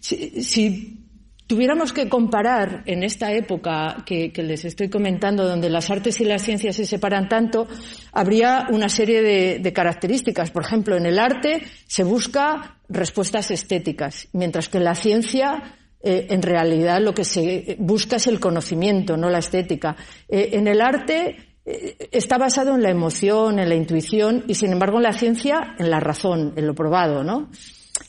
Si, 0.00 1.04
tuviéramos 1.46 1.94
que 1.94 2.10
comparar 2.10 2.82
en 2.84 3.02
esta 3.02 3.32
época 3.32 4.04
que, 4.04 4.32
que, 4.32 4.42
les 4.42 4.66
estoy 4.66 4.90
comentando, 4.90 5.48
donde 5.48 5.70
las 5.70 5.88
artes 5.88 6.20
y 6.20 6.24
las 6.24 6.42
ciencias 6.42 6.76
se 6.76 6.84
separan 6.84 7.26
tanto, 7.28 7.66
habría 8.12 8.66
una 8.70 8.90
serie 8.90 9.22
de, 9.22 9.58
de 9.58 9.72
características. 9.72 10.50
Por 10.50 10.64
ejemplo, 10.64 10.96
en 10.96 11.06
el 11.06 11.18
arte 11.18 11.62
se 11.86 12.04
busca 12.04 12.76
respuestas 12.90 13.50
estéticas, 13.50 14.28
mientras 14.34 14.68
que 14.68 14.76
en 14.76 14.84
la 14.84 14.94
ciencia 14.94 15.77
eh, 16.00 16.26
en 16.30 16.42
realidad 16.42 17.00
lo 17.00 17.12
que 17.12 17.24
se 17.24 17.76
busca 17.78 18.16
es 18.16 18.26
el 18.26 18.38
conocimiento, 18.38 19.16
no 19.16 19.30
la 19.30 19.38
estética. 19.38 19.96
Eh, 20.28 20.50
en 20.52 20.68
el 20.68 20.80
arte 20.80 21.58
eh, 21.64 22.08
está 22.12 22.38
basado 22.38 22.74
en 22.74 22.82
la 22.82 22.90
emoción, 22.90 23.58
en 23.58 23.68
la 23.68 23.74
intuición 23.74 24.44
y, 24.46 24.54
sin 24.54 24.72
embargo, 24.72 24.98
en 24.98 25.04
la 25.04 25.12
ciencia, 25.12 25.74
en 25.78 25.90
la 25.90 26.00
razón, 26.00 26.52
en 26.56 26.66
lo 26.66 26.74
probado, 26.74 27.24
¿no? 27.24 27.50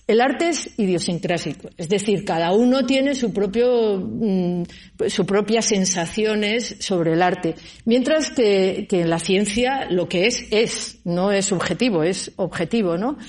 El 0.09 0.21
arte 0.21 0.49
es 0.49 0.71
idiosincrásico, 0.79 1.69
es 1.77 1.87
decir, 1.87 2.25
cada 2.25 2.51
uno 2.51 2.83
tiene 2.83 3.13
su 3.13 3.31
propio, 3.31 3.99
mm, 3.99 4.63
sus 5.07 5.23
propias 5.27 5.65
sensaciones 5.65 6.77
sobre 6.79 7.13
el 7.13 7.21
arte, 7.21 7.53
mientras 7.85 8.31
que, 8.31 8.87
que 8.89 9.01
en 9.01 9.11
la 9.11 9.19
ciencia 9.19 9.85
lo 9.87 10.09
que 10.09 10.25
es 10.25 10.47
es, 10.49 10.97
no 11.03 11.31
es 11.31 11.45
subjetivo, 11.45 12.01
es 12.01 12.31
objetivo, 12.37 12.97
¿no? 12.97 13.19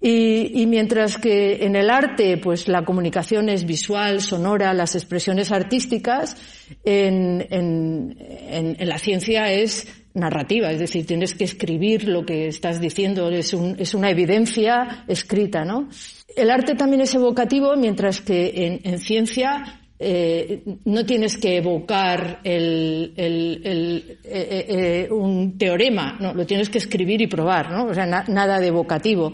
Y, 0.00 0.64
mientras 0.66 1.18
que 1.18 1.64
en 1.64 1.74
el 1.74 1.90
arte, 1.90 2.36
pues 2.36 2.68
la 2.68 2.84
comunicación 2.84 3.48
es 3.48 3.64
visual, 3.64 4.20
sonora, 4.20 4.74
las 4.74 4.94
expresiones 4.94 5.50
artísticas, 5.50 6.36
en, 6.84 7.46
en, 7.50 8.76
la 8.78 8.98
ciencia 8.98 9.52
es 9.52 9.88
narrativa, 10.14 10.70
es 10.70 10.78
decir, 10.78 11.06
tienes 11.06 11.34
que 11.34 11.44
escribir 11.44 12.08
lo 12.08 12.24
que 12.24 12.48
estás 12.48 12.80
diciendo, 12.80 13.28
es, 13.30 13.54
un, 13.54 13.76
es 13.78 13.94
una 13.94 14.10
evidencia 14.10 15.04
escrita, 15.08 15.64
¿no? 15.64 15.88
el 16.36 16.50
arte 16.50 16.74
también 16.74 17.02
es 17.02 17.14
evocativo, 17.14 17.76
mientras 17.76 18.20
que 18.20 18.80
en, 18.82 18.98
ciencia 18.98 19.80
eh, 19.98 20.62
no 20.84 21.04
tienes 21.04 21.36
que 21.36 21.56
evocar 21.56 22.40
el, 22.44 23.12
eh, 23.16 24.16
eh, 24.24 25.08
un 25.10 25.58
teorema, 25.58 26.16
no, 26.20 26.34
lo 26.34 26.46
tienes 26.46 26.70
que 26.70 26.78
escribir 26.78 27.20
y 27.20 27.26
probar, 27.26 27.70
¿no? 27.70 27.86
O 27.86 27.94
sea, 27.94 28.06
nada 28.06 28.58
de 28.58 28.68
evocativo. 28.68 29.32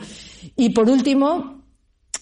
Y 0.57 0.71
por 0.71 0.89
último, 0.89 1.63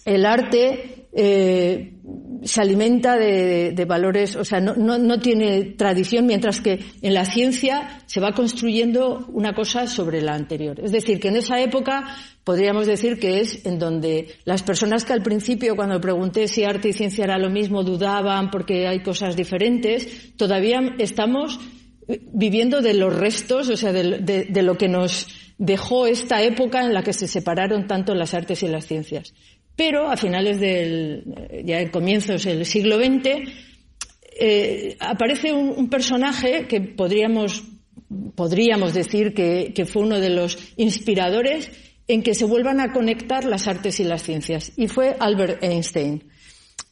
el 0.05 0.25
arte 0.25 1.06
se 1.17 2.61
alimenta 2.61 3.17
de, 3.17 3.85
valores, 3.87 4.35
o 4.35 4.45
sea, 4.45 4.59
no, 4.59 5.19
tiene 5.19 5.63
tradición, 5.77 6.25
mientras 6.25 6.61
que 6.61 6.79
en 7.01 7.13
la 7.13 7.25
ciencia 7.25 8.01
se 8.05 8.19
va 8.19 8.33
construyendo 8.33 9.25
una 9.33 9.53
cosa 9.53 9.87
sobre 9.87 10.21
la 10.21 10.33
anterior. 10.33 10.79
Es 10.79 10.91
decir, 10.91 11.19
que 11.19 11.29
en 11.29 11.37
esa 11.37 11.59
época 11.59 12.05
podríamos 12.43 12.85
decir 12.85 13.19
que 13.19 13.39
es 13.39 13.65
en 13.65 13.79
donde 13.79 14.35
las 14.45 14.63
personas 14.63 15.05
que 15.05 15.13
al 15.13 15.23
principio, 15.23 15.75
cuando 15.75 15.99
pregunté 15.99 16.47
si 16.47 16.63
arte 16.63 16.89
y 16.89 16.93
ciencia 16.93 17.23
era 17.23 17.37
lo 17.37 17.49
mismo, 17.49 17.83
dudaban 17.83 18.51
porque 18.51 18.87
hay 18.87 19.01
cosas 19.01 19.35
diferentes, 19.35 20.35
todavía 20.37 20.79
estamos 20.99 21.59
viviendo 22.31 22.81
de 22.81 22.93
los 22.93 23.13
restos, 23.13 23.69
o 23.69 23.75
sea, 23.75 23.91
de 23.91 24.61
lo 24.61 24.77
que 24.77 24.87
nos 24.87 25.27
dejó 25.57 26.05
esta 26.05 26.41
época 26.43 26.85
en 26.85 26.93
la 26.93 27.03
que 27.03 27.13
se 27.13 27.27
separaron 27.27 27.87
tanto 27.87 28.13
las 28.13 28.33
artes 28.33 28.61
y 28.63 28.67
las 28.67 28.85
ciencias. 28.85 29.33
Pero 29.77 30.09
a 30.11 30.17
finales 30.17 30.59
del, 30.59 31.23
ya 31.63 31.79
en 31.79 31.89
comienzos 31.89 32.43
del 32.43 32.65
siglo 32.65 32.97
XX, 32.97 33.47
eh, 34.39 34.97
aparece 34.99 35.53
un, 35.53 35.87
personaje 35.89 36.67
que 36.67 36.81
podríamos, 36.81 37.63
podríamos 38.35 38.93
decir 38.93 39.33
que, 39.33 39.71
que 39.73 39.85
fue 39.85 40.01
uno 40.01 40.19
de 40.19 40.31
los 40.31 40.57
inspiradores 40.77 41.71
en 42.07 42.23
que 42.23 42.33
se 42.33 42.45
vuelvan 42.45 42.79
a 42.79 42.91
conectar 42.91 43.45
las 43.45 43.67
artes 43.67 43.99
y 43.99 44.03
las 44.03 44.23
ciencias, 44.23 44.71
y 44.77 44.87
fue 44.87 45.15
Albert 45.19 45.63
Einstein. 45.63 46.23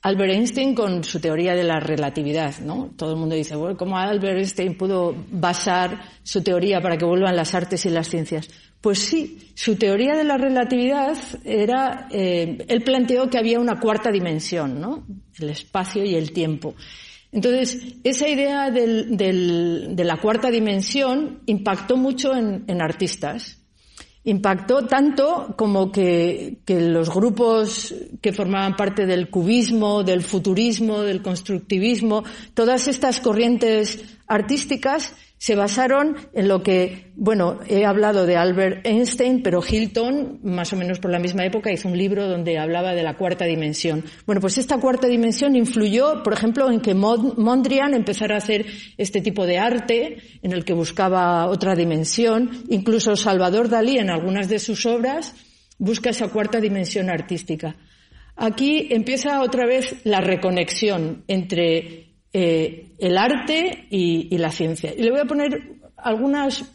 Albert 0.02 0.34
Einstein 0.34 0.76
con 0.76 1.04
su 1.04 1.20
teoría 1.20 1.56
de 1.56 1.64
la 1.64 1.80
relatividad, 1.80 2.60
¿no? 2.60 2.92
Todo 2.96 3.14
el 3.14 3.18
mundo 3.18 3.34
dice, 3.34 3.56
bueno, 3.56 3.76
¿cómo 3.76 3.98
Albert 3.98 4.38
Einstein 4.38 4.78
pudo 4.78 5.16
basar 5.32 6.00
su 6.22 6.44
teoría 6.44 6.80
para 6.80 6.96
que 6.96 7.06
vuelvan 7.06 7.36
las 7.36 7.56
artes 7.56 7.88
y 7.88 7.90
las 7.90 8.08
ciencias? 8.08 8.48
Pues 8.82 9.00
sí, 9.00 9.52
su 9.56 9.76
teoría 9.76 10.16
de 10.16 10.24
la 10.24 10.38
relatividad 10.38 11.18
era, 11.44 12.08
eh, 12.12 12.66
él 12.68 12.84
planteó 12.84 13.30
que 13.30 13.38
había 13.38 13.60
una 13.60 13.80
cuarta 13.80 14.12
dimensión, 14.12 14.80
¿no? 14.80 15.06
El 15.40 15.50
espacio 15.50 16.04
y 16.04 16.16
el 16.16 16.32
tiempo. 16.32 16.76
Entonces, 17.32 17.96
esa 18.04 18.30
idea 18.30 18.72
de 18.72 20.04
la 20.06 20.18
cuarta 20.18 20.50
dimensión 20.50 21.42
impactó 21.46 21.98
mucho 21.98 22.34
en 22.36 22.82
artistas 22.82 23.60
impactó 24.26 24.88
tanto 24.88 25.54
como 25.56 25.92
que, 25.92 26.58
los 26.68 27.14
grupos 27.14 27.94
que 28.22 28.34
formaban 28.34 28.76
parte 28.76 29.06
del 29.06 29.30
cubismo, 29.30 30.04
del 30.04 30.24
futurismo, 30.24 31.02
del 31.02 31.22
constructivismo, 31.22 32.24
todas 32.54 32.88
estas 32.88 33.22
corrientes 33.22 34.04
artísticas 34.28 35.14
se 35.38 35.56
basaron 35.56 36.16
en 36.34 36.48
lo 36.48 36.64
que, 36.64 37.12
bueno, 37.16 37.60
he 37.68 37.86
hablado 37.86 38.26
de 38.26 38.38
Albert 38.38 38.86
Einstein, 38.86 39.44
pero 39.44 39.62
Hilton, 39.62 40.40
más 40.44 40.72
o 40.74 40.76
menos 40.76 41.00
por 41.00 41.12
la 41.12 41.20
misma 41.20 41.46
época, 41.46 41.72
hizo 41.72 41.90
un 41.90 41.98
libro 41.98 42.28
donde 42.28 42.58
hablaba 42.58 42.94
de 42.94 43.04
la 43.04 43.16
cuarta 43.16 43.46
dimensión. 43.46 44.04
Bueno, 44.26 44.42
pues 44.42 44.58
esta 44.58 44.80
cuarta 44.80 45.08
dimensión 45.08 45.56
influyó, 45.56 46.24
por 46.24 46.34
ejemplo, 46.34 46.72
en 46.72 46.80
que 46.80 46.96
Mondrian 46.96 47.94
empezara 47.94 48.36
a 48.36 48.40
hacer 48.40 48.66
este 48.98 49.22
tipo 49.22 49.46
de 49.46 49.60
arte, 49.60 50.18
en 50.42 50.54
el 50.54 50.64
que 50.64 50.74
buscaba 50.74 51.48
otra 51.48 51.76
dimensión. 51.76 52.64
Incluso 52.70 53.16
Salvador 53.16 53.70
Dalí, 53.70 53.98
en 53.98 54.10
algunas 54.10 54.50
de 54.50 54.60
sus 54.60 54.86
obras, 54.86 55.36
busca 55.78 56.10
esa 56.10 56.30
cuarta 56.30 56.60
dimensión 56.60 57.10
artística. 57.10 57.76
Aquí 58.38 58.88
empieza 58.90 59.42
otra 59.42 59.66
vez 59.66 59.96
la 60.04 60.22
reconexión 60.22 61.24
entre 61.28 62.05
eh, 62.38 62.88
el 62.98 63.18
arte 63.18 63.88
y, 63.90 64.38
la 64.38 64.52
ciencia. 64.52 64.94
Y 64.94 65.02
le 65.02 65.12
voy 65.12 65.22
a 65.22 65.26
poner 65.26 65.78
algunas 65.96 66.66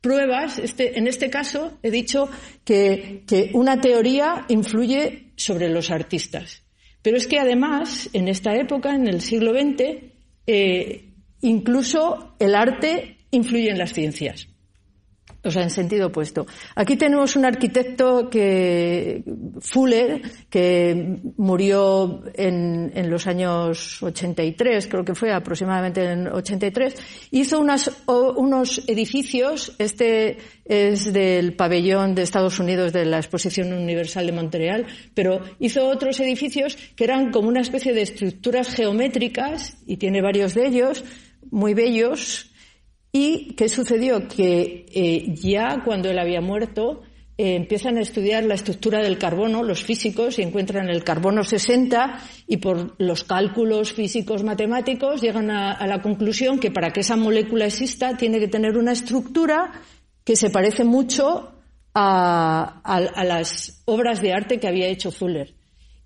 pruebas. 0.00 0.58
Este, 0.58 0.98
en 0.98 1.06
este 1.06 1.28
caso 1.28 1.78
he 1.82 1.90
dicho 1.90 2.30
que, 2.64 3.50
una 3.52 3.78
teoría 3.78 4.46
influye 4.48 5.32
sobre 5.36 5.68
los 5.68 5.90
artistas. 5.90 6.62
Pero 7.02 7.18
es 7.18 7.26
que 7.26 7.38
además, 7.38 8.08
en 8.14 8.26
esta 8.26 8.56
época, 8.56 8.94
en 8.94 9.06
el 9.06 9.20
siglo 9.20 9.52
XX, 9.52 9.82
eh, 10.46 11.04
incluso 11.42 12.34
el 12.38 12.54
arte 12.54 13.18
influye 13.32 13.68
en 13.68 13.76
las 13.76 13.92
ciencias 13.92 14.48
o 15.44 15.50
sea, 15.50 15.62
en 15.62 15.70
sentido 15.70 16.08
opuesto. 16.08 16.46
Aquí 16.76 16.96
tenemos 16.96 17.34
un 17.34 17.44
arquitecto 17.44 18.30
que, 18.30 19.24
Fuller, 19.60 20.22
que 20.48 21.18
murió 21.36 22.22
en, 22.34 22.92
en, 22.94 23.10
los 23.10 23.26
años 23.26 24.02
83, 24.02 24.86
creo 24.86 25.04
que 25.04 25.14
fue 25.14 25.32
aproximadamente 25.32 26.04
en 26.04 26.28
83, 26.28 26.94
hizo 27.32 27.60
unos 27.60 28.88
edificios, 28.88 29.74
este 29.78 30.38
es 30.64 31.12
del 31.12 31.54
pabellón 31.54 32.14
de 32.14 32.22
Estados 32.22 32.60
Unidos 32.60 32.92
de 32.92 33.04
la 33.04 33.18
Exposición 33.18 33.72
Universal 33.72 34.26
de 34.26 34.32
Montreal, 34.32 34.86
pero 35.14 35.40
hizo 35.58 35.88
otros 35.88 36.20
edificios 36.20 36.76
que 36.94 37.04
eran 37.04 37.32
como 37.32 37.48
una 37.48 37.60
especie 37.60 37.92
de 37.92 38.02
estructuras 38.02 38.68
geométricas, 38.68 39.76
y 39.86 39.96
tiene 39.96 40.22
varios 40.22 40.54
de 40.54 40.66
ellos, 40.68 41.04
muy 41.50 41.74
bellos, 41.74 42.51
¿Y 43.12 43.54
qué 43.56 43.68
sucedió? 43.68 44.26
Que 44.26 44.86
eh, 44.90 45.34
ya 45.34 45.82
cuando 45.84 46.08
él 46.08 46.18
había 46.18 46.40
muerto, 46.40 47.02
eh, 47.36 47.56
empiezan 47.56 47.98
a 47.98 48.00
estudiar 48.00 48.44
la 48.44 48.54
estructura 48.54 49.00
del 49.00 49.18
carbono, 49.18 49.62
los 49.62 49.82
físicos, 49.84 50.38
y 50.38 50.42
encuentran 50.42 50.88
el 50.88 51.04
carbono 51.04 51.44
60 51.44 52.20
y 52.46 52.56
por 52.56 52.94
los 52.98 53.24
cálculos 53.24 53.92
físicos 53.92 54.42
matemáticos 54.44 55.20
llegan 55.20 55.50
a, 55.50 55.86
la 55.86 56.00
conclusión 56.00 56.58
que 56.58 56.70
para 56.70 56.90
que 56.90 57.00
esa 57.00 57.16
molécula 57.16 57.66
exista 57.66 58.16
tiene 58.16 58.38
que 58.38 58.48
tener 58.48 58.78
una 58.78 58.92
estructura 58.92 59.72
que 60.24 60.34
se 60.34 60.48
parece 60.48 60.84
mucho 60.84 61.52
a, 61.94 62.80
a 62.82 63.24
las 63.24 63.82
obras 63.84 64.22
de 64.22 64.32
arte 64.32 64.58
que 64.58 64.68
había 64.68 64.86
hecho 64.86 65.10
Fuller. 65.10 65.54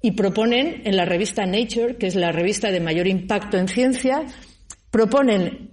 Y 0.03 0.13
proponen 0.13 0.83
en 0.85 0.97
la 0.97 1.05
revista 1.05 1.47
Nature, 1.47 1.97
que 1.97 2.07
es 2.07 2.17
la 2.17 2.33
revista 2.33 2.71
de 2.71 2.81
mayor 2.81 3.07
impacto 3.07 3.59
en 3.59 3.69
ciencia, 3.69 4.25
proponen 4.91 5.66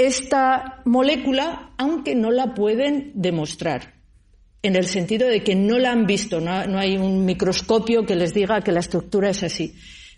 esta 0.00 0.80
molécula, 0.86 1.72
aunque 1.76 2.14
no 2.14 2.30
la 2.30 2.54
pueden 2.54 3.12
demostrar, 3.14 4.00
en 4.62 4.74
el 4.74 4.86
sentido 4.86 5.28
de 5.28 5.42
que 5.42 5.54
no 5.54 5.78
la 5.78 5.92
han 5.92 6.06
visto, 6.06 6.40
no, 6.40 6.78
hay 6.78 6.96
un 6.96 7.26
microscopio 7.26 8.06
que 8.06 8.16
les 8.16 8.32
diga 8.32 8.62
que 8.62 8.72
la 8.72 8.80
estructura 8.80 9.28
es 9.28 9.42
así. 9.42 9.74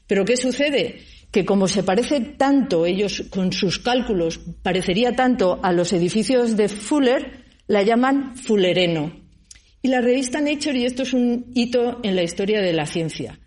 Pero 0.06 0.24
¿qué 0.24 0.36
sucede? 0.36 1.00
Que 1.32 1.44
como 1.44 1.66
se 1.66 1.82
parece 1.82 2.20
tanto, 2.20 2.86
ellos 2.86 3.24
con 3.30 3.52
sus 3.52 3.80
cálculos, 3.80 4.38
parecería 4.62 5.16
tanto 5.16 5.58
a 5.64 5.72
los 5.72 5.92
edificios 5.92 6.56
de 6.56 6.68
Fuller, 6.68 7.44
la 7.66 7.82
llaman 7.82 8.36
fullereno. 8.36 9.12
Y 9.82 9.88
la 9.88 10.00
revista 10.00 10.40
Nature, 10.40 10.78
y 10.78 10.84
esto 10.84 11.02
es 11.02 11.12
un 11.12 11.50
hito 11.54 11.98
en 12.04 12.14
la 12.14 12.22
historia 12.22 12.60
de 12.60 12.72
la 12.72 12.86
ciencia, 12.86 13.40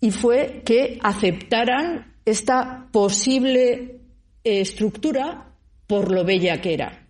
y 0.00 0.12
fue 0.12 0.62
que 0.64 1.00
aceptaran 1.02 2.14
esta 2.24 2.88
posible 2.92 4.01
estructura 4.44 5.54
por 5.86 6.10
lo 6.10 6.24
bella 6.24 6.60
que 6.60 6.74
era. 6.74 7.06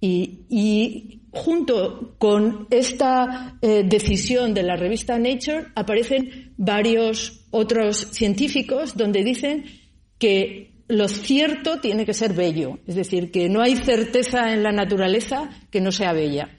Y, 0.00 1.20
junto 1.32 2.16
con 2.18 2.66
esta 2.70 3.56
eh, 3.62 3.84
decisión 3.84 4.52
de 4.52 4.64
la 4.64 4.74
revista 4.74 5.16
Nature 5.16 5.66
aparecen 5.76 6.54
varios 6.56 7.46
otros 7.52 8.08
científicos 8.10 8.96
donde 8.96 9.22
dicen 9.22 9.64
que 10.18 10.70
lo 10.88 11.06
cierto 11.06 11.80
tiene 11.80 12.04
que 12.04 12.14
ser 12.14 12.34
bello, 12.34 12.80
es 12.84 12.96
decir, 12.96 13.30
que 13.30 13.48
no 13.48 13.62
hay 13.62 13.76
certeza 13.76 14.52
en 14.52 14.64
la 14.64 14.72
naturaleza 14.72 15.50
que 15.70 15.80
no 15.80 15.92
sea 15.92 16.12
bella. 16.12 16.50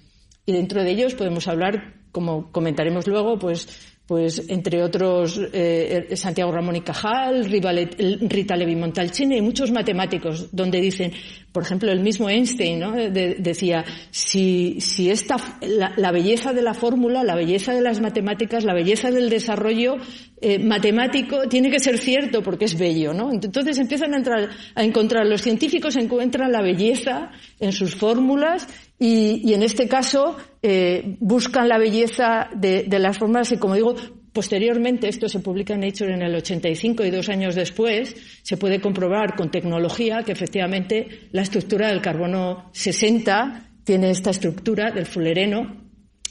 Y 0.45 0.53
dentro 0.53 0.83
de 0.83 0.91
ellos 0.91 1.15
podemos 1.15 1.49
hablar, 1.49 1.95
como 2.13 2.49
comentaremos 2.51 3.07
luego, 3.07 3.37
pues 3.37 3.90
pues 4.11 4.43
entre 4.49 4.83
otros 4.83 5.39
eh, 5.53 6.09
Santiago 6.17 6.51
Ramón 6.51 6.75
y 6.75 6.81
Cajal, 6.81 7.45
Rita 7.45 8.57
Levi 8.57 8.75
Montalcini 8.75 9.37
y 9.37 9.41
muchos 9.41 9.71
matemáticos, 9.71 10.49
donde 10.51 10.81
dicen, 10.81 11.13
por 11.51 11.63
ejemplo, 11.63 11.91
el 11.91 11.99
mismo 11.99 12.29
Einstein 12.29 12.81
decía, 13.11 13.83
si, 14.09 14.77
esta, 15.09 15.35
la, 15.61 16.11
belleza 16.11 16.53
de 16.53 16.61
la 16.61 16.73
fórmula, 16.73 17.25
la 17.25 17.35
belleza 17.35 17.73
de 17.73 17.81
las 17.81 17.99
matemáticas, 17.99 18.63
la 18.63 18.73
belleza 18.73 19.11
del 19.11 19.29
desarrollo 19.29 19.97
eh, 20.39 20.59
matemático 20.59 21.49
tiene 21.49 21.69
que 21.69 21.79
ser 21.79 21.97
cierto 21.97 22.41
porque 22.41 22.65
es 22.65 22.79
bello, 22.79 23.13
¿no? 23.13 23.31
Entonces 23.33 23.77
empiezan 23.79 24.13
a, 24.13 24.17
entrar, 24.17 24.49
a 24.75 24.83
encontrar, 24.83 25.25
los 25.25 25.41
científicos 25.41 25.97
encuentran 25.97 26.53
la 26.53 26.61
belleza 26.61 27.31
en 27.59 27.73
sus 27.73 27.95
fórmulas 27.95 28.67
y, 28.97 29.53
en 29.53 29.63
este 29.63 29.89
caso 29.89 30.37
eh, 30.61 31.17
buscan 31.19 31.67
la 31.67 31.77
belleza 31.77 32.49
de, 32.55 32.87
las 32.97 33.17
formas 33.17 33.51
y, 33.51 33.57
como 33.57 33.75
digo, 33.75 33.95
posteriormente, 34.33 35.07
esto 35.07 35.27
se 35.27 35.39
publica 35.39 35.73
en 35.73 35.81
Nature 35.81 36.13
en 36.13 36.21
el 36.21 36.35
85 36.35 37.05
y 37.05 37.11
dos 37.11 37.29
años 37.29 37.55
después, 37.55 38.15
se 38.43 38.57
puede 38.57 38.79
comprobar 38.79 39.35
con 39.35 39.51
tecnología 39.51 40.23
que 40.23 40.31
efectivamente 40.31 41.29
la 41.31 41.41
estructura 41.41 41.89
del 41.89 42.01
carbono 42.01 42.69
60 42.73 43.71
tiene 43.83 44.11
esta 44.11 44.29
estructura 44.29 44.91
del 44.91 45.05
fullereno. 45.05 45.75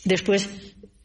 Después 0.04 0.48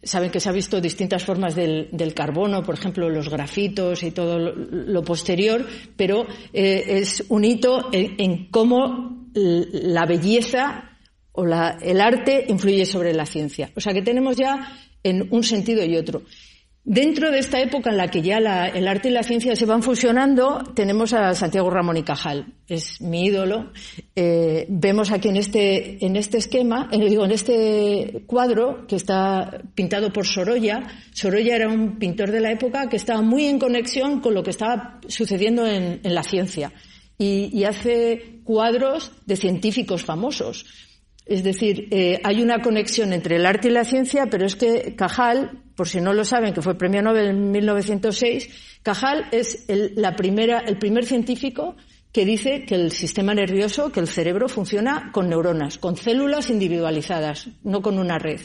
saben 0.05 0.29
que 0.29 0.39
se 0.39 0.49
ha 0.49 0.53
visto 0.53 0.79
distintas 0.79 1.23
formas 1.23 1.55
del, 1.55 2.13
carbono, 2.15 2.63
por 2.63 2.75
ejemplo, 2.75 3.09
los 3.09 3.29
grafitos 3.29 4.03
y 4.03 4.11
todo 4.11 4.37
lo, 4.39 5.03
posterior, 5.03 5.65
pero 5.97 6.25
eh, 6.53 6.83
es 6.87 7.25
un 7.29 7.43
hito 7.43 7.89
en, 7.91 8.47
cómo 8.51 9.27
la 9.33 10.05
belleza 10.05 10.91
o 11.31 11.43
el 11.43 12.01
arte 12.01 12.45
influye 12.47 12.85
sobre 12.85 13.13
la 13.13 13.25
ciencia. 13.25 13.71
O 13.75 13.81
sea 13.81 13.93
que 13.93 14.01
tenemos 14.01 14.37
ya 14.37 14.77
en 15.03 15.27
un 15.31 15.43
sentido 15.43 15.83
y 15.83 15.97
otro. 15.97 16.23
Dentro 16.87 17.31
de 17.31 17.39
esta 17.39 17.59
época 17.59 17.89
en 17.89 17.97
la 17.97 18.09
que 18.09 18.21
ya 18.21 18.37
el 18.37 18.87
arte 18.87 19.09
y 19.09 19.11
la 19.11 19.23
ciencia 19.23 19.55
se 19.55 19.65
van 19.65 19.81
fusionando, 19.81 20.61
tenemos 20.75 21.13
a 21.13 21.33
Santiago 21.33 21.71
Ramón 21.71 21.97
y 21.97 22.03
Cajal. 22.03 22.53
Es 22.67 23.01
mi 23.01 23.25
ídolo. 23.25 23.71
Eh, 24.15 24.67
vemos 24.69 25.11
aquí 25.11 25.29
en 25.29 25.37
este, 25.37 26.05
en 26.05 26.15
este 26.15 26.37
esquema, 26.37 26.87
en, 26.91 27.01
digo, 27.07 27.25
en 27.25 27.31
este 27.31 28.23
cuadro 28.27 28.85
que 28.87 28.97
está 28.97 29.63
pintado 29.73 30.13
por 30.13 30.27
Sorolla. 30.27 30.83
Sorolla 31.11 31.55
era 31.55 31.67
un 31.67 31.97
pintor 31.97 32.29
de 32.29 32.39
la 32.39 32.51
época 32.51 32.87
que 32.87 32.97
estaba 32.97 33.23
muy 33.23 33.45
en 33.45 33.57
conexión 33.57 34.21
con 34.21 34.35
lo 34.35 34.43
que 34.43 34.51
estaba 34.51 34.99
sucediendo 35.07 35.65
en, 35.65 36.01
la 36.03 36.21
ciencia. 36.21 36.71
y 37.17 37.63
hace 37.63 38.41
cuadros 38.43 39.11
de 39.25 39.37
científicos 39.37 40.03
famosos. 40.03 40.65
Es 41.25 41.43
decir, 41.43 41.87
eh, 41.89 42.21
hay 42.23 42.41
una 42.43 42.61
conexión 42.61 43.11
entre 43.11 43.37
el 43.37 43.45
arte 43.45 43.69
y 43.69 43.71
la 43.71 43.83
ciencia, 43.83 44.27
pero 44.29 44.45
es 44.45 44.55
que 44.55 44.95
Cajal, 44.95 45.63
por 45.75 45.87
si 45.87 46.01
no 46.01 46.13
lo 46.13 46.23
saben, 46.25 46.53
que 46.53 46.61
fue 46.61 46.77
premio 46.77 47.01
Nobel 47.01 47.27
en 47.27 47.51
1906, 47.51 48.49
Cajal 48.83 49.27
es 49.31 49.65
el, 49.67 49.95
el 49.97 50.77
primer 50.77 51.05
científico 51.05 51.75
que 52.11 52.25
dice 52.25 52.63
que 52.65 52.75
el 52.75 52.91
sistema 52.91 53.33
nervioso, 53.33 53.91
que 53.91 53.99
el 53.99 54.07
cerebro 54.07 54.47
funciona 54.47 55.11
con 55.11 55.27
neuronas, 55.27 55.77
con 55.77 55.97
células 55.97 56.49
individualizadas, 56.49 57.49
no 57.63 57.81
con 57.81 57.99
una 57.99 58.17
red. 58.17 58.39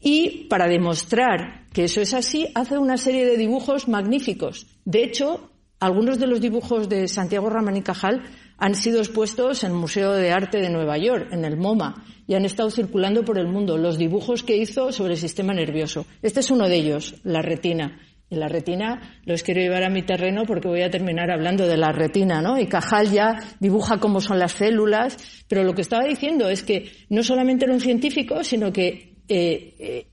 Y 0.00 0.46
para 0.48 0.68
demostrar 0.68 1.66
que 1.72 1.84
eso 1.84 2.00
es 2.00 2.14
así, 2.14 2.48
hace 2.54 2.78
una 2.78 2.96
serie 2.96 3.26
de 3.26 3.36
dibujos 3.36 3.88
magníficos. 3.88 4.66
De 4.86 5.02
hecho, 5.02 5.50
algunos 5.84 6.18
de 6.18 6.26
los 6.26 6.40
dibujos 6.40 6.88
de 6.88 7.08
Santiago 7.08 7.50
Ramón 7.50 7.76
y 7.76 7.82
Cajal 7.82 8.22
han 8.56 8.74
sido 8.74 9.00
expuestos 9.00 9.64
en 9.64 9.72
el 9.72 9.76
Museo 9.76 10.12
de 10.12 10.30
Arte 10.30 10.58
de 10.58 10.70
Nueva 10.70 10.96
York, 10.96 11.28
en 11.32 11.44
el 11.44 11.56
MoMA, 11.56 12.04
y 12.26 12.34
han 12.34 12.44
estado 12.44 12.70
circulando 12.70 13.24
por 13.24 13.38
el 13.38 13.48
mundo 13.48 13.76
los 13.76 13.98
dibujos 13.98 14.42
que 14.42 14.56
hizo 14.56 14.92
sobre 14.92 15.14
el 15.14 15.18
sistema 15.18 15.52
nervioso. 15.52 16.06
Este 16.22 16.40
es 16.40 16.50
uno 16.50 16.68
de 16.68 16.76
ellos, 16.76 17.16
la 17.24 17.42
retina. 17.42 18.00
Y 18.30 18.36
la 18.36 18.48
retina 18.48 19.20
los 19.26 19.42
quiero 19.42 19.60
llevar 19.60 19.84
a 19.84 19.90
mi 19.90 20.02
terreno 20.02 20.44
porque 20.46 20.68
voy 20.68 20.80
a 20.80 20.90
terminar 20.90 21.30
hablando 21.30 21.66
de 21.66 21.76
la 21.76 21.92
retina, 21.92 22.40
¿no? 22.40 22.58
Y 22.58 22.66
Cajal 22.66 23.10
ya 23.10 23.38
dibuja 23.60 23.98
cómo 23.98 24.20
son 24.20 24.38
las 24.38 24.52
células, 24.52 25.18
pero 25.46 25.62
lo 25.62 25.74
que 25.74 25.82
estaba 25.82 26.04
diciendo 26.04 26.48
es 26.48 26.62
que 26.62 26.90
no 27.10 27.22
solamente 27.22 27.66
era 27.66 27.74
un 27.74 27.80
científico, 27.80 28.42
sino 28.42 28.72
que 28.72 29.16
eh, 29.28 29.74
eh, 29.78 30.06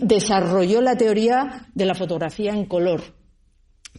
desarrolló 0.00 0.80
la 0.80 0.96
teoría 0.96 1.68
de 1.72 1.86
la 1.86 1.94
fotografía 1.94 2.52
en 2.52 2.64
color. 2.66 3.23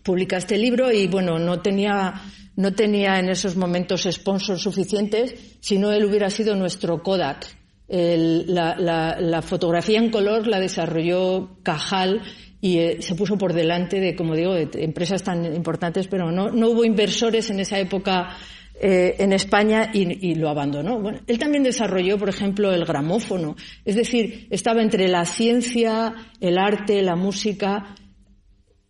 Publica 0.04 0.38
este 0.38 0.58
libro 0.58 0.92
y, 0.92 1.08
bueno, 1.08 1.40
no 1.40 1.62
tenía 1.62 2.22
no 2.56 2.74
tenía 2.74 3.20
en 3.20 3.30
esos 3.30 3.56
momentos 3.56 4.08
sponsors 4.10 4.62
suficientes, 4.62 5.58
sino 5.60 5.92
él 5.92 6.06
hubiera 6.06 6.30
sido 6.30 6.56
nuestro 6.56 7.04
Kodak. 7.04 7.48
la, 7.88 9.42
fotografía 9.44 10.00
en 10.00 10.10
color 10.10 10.48
la 10.48 10.60
desarrolló 10.60 11.58
Cajal 11.64 12.22
y 12.62 12.80
eh, 12.80 12.98
se 13.02 13.16
puso 13.16 13.38
por 13.38 13.54
delante 13.54 14.00
de, 14.00 14.16
como 14.16 14.36
digo, 14.36 14.54
de 14.54 14.70
empresas 14.84 15.22
tan 15.22 15.46
importantes, 15.54 16.08
pero 16.08 16.32
no, 16.32 16.50
hubo 16.70 16.86
inversores 16.86 17.50
en 17.50 17.60
esa 17.60 17.78
época 17.78 18.38
eh, 18.80 19.16
en 19.20 19.34
España 19.34 19.92
y, 19.94 20.36
lo 20.36 20.50
abandonó. 20.50 21.00
Bueno, 21.00 21.20
él 21.28 21.38
también 21.38 21.64
desarrolló, 21.64 22.18
por 22.18 22.30
ejemplo, 22.30 22.74
el 22.74 22.86
gramófono. 22.86 23.56
Es 23.84 23.96
decir, 23.96 24.48
estaba 24.50 24.82
entre 24.82 25.08
la 25.10 25.25
ciencia, 25.25 26.16
el 26.40 26.58
arte, 26.58 27.02
la 27.02 27.16
música, 27.16 27.96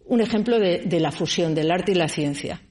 un 0.05 0.21
ejemplo 0.21 0.59
de 0.59 1.00
la 1.00 1.12
fusión 1.12 1.55
del 1.55 1.71
arte 1.71 1.91
y 1.91 1.95
la 1.95 2.07
ciencia. 2.07 2.62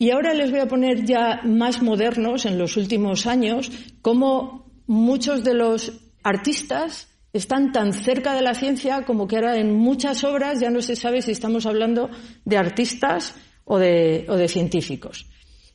Y 0.00 0.12
ahora 0.12 0.32
les 0.32 0.50
voy 0.50 0.60
a 0.60 0.66
poner 0.66 1.04
ya 1.04 1.42
más 1.44 1.82
modernos 1.82 2.46
en 2.46 2.56
los 2.56 2.78
últimos 2.78 3.26
años, 3.26 3.70
cómo 4.00 4.64
muchos 4.86 5.44
de 5.44 5.52
los 5.52 5.92
artistas 6.22 7.08
están 7.34 7.70
tan 7.70 7.92
cerca 7.92 8.34
de 8.34 8.40
la 8.40 8.54
ciencia 8.54 9.02
como 9.02 9.28
que 9.28 9.36
ahora 9.36 9.58
en 9.58 9.74
muchas 9.76 10.24
obras 10.24 10.58
ya 10.58 10.70
no 10.70 10.80
se 10.80 10.96
sabe 10.96 11.20
si 11.20 11.32
estamos 11.32 11.66
hablando 11.66 12.08
de 12.46 12.56
artistas 12.56 13.34
o 13.64 13.78
de, 13.78 14.46
científicos. 14.48 15.26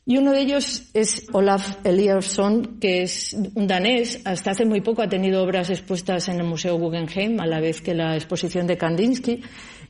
Y 0.07 0.17
uno 0.17 0.31
de 0.31 0.41
ellos 0.41 0.89
es 0.95 1.27
Olaf 1.31 1.77
Eliasson, 1.85 2.79
que 2.79 3.03
es 3.03 3.35
un 3.53 3.67
danés. 3.67 4.21
Hasta 4.25 4.51
hace 4.51 4.65
muy 4.65 4.81
poco 4.81 5.03
ha 5.03 5.07
tenido 5.07 5.43
obras 5.43 5.69
expuestas 5.69 6.27
en 6.29 6.39
el 6.39 6.45
Museo 6.45 6.77
Guggenheim, 6.77 7.39
a 7.39 7.45
la 7.45 7.59
vez 7.59 7.81
que 7.81 7.93
la 7.93 8.15
exposición 8.15 8.65
de 8.65 8.77
Kandinsky. 8.77 9.41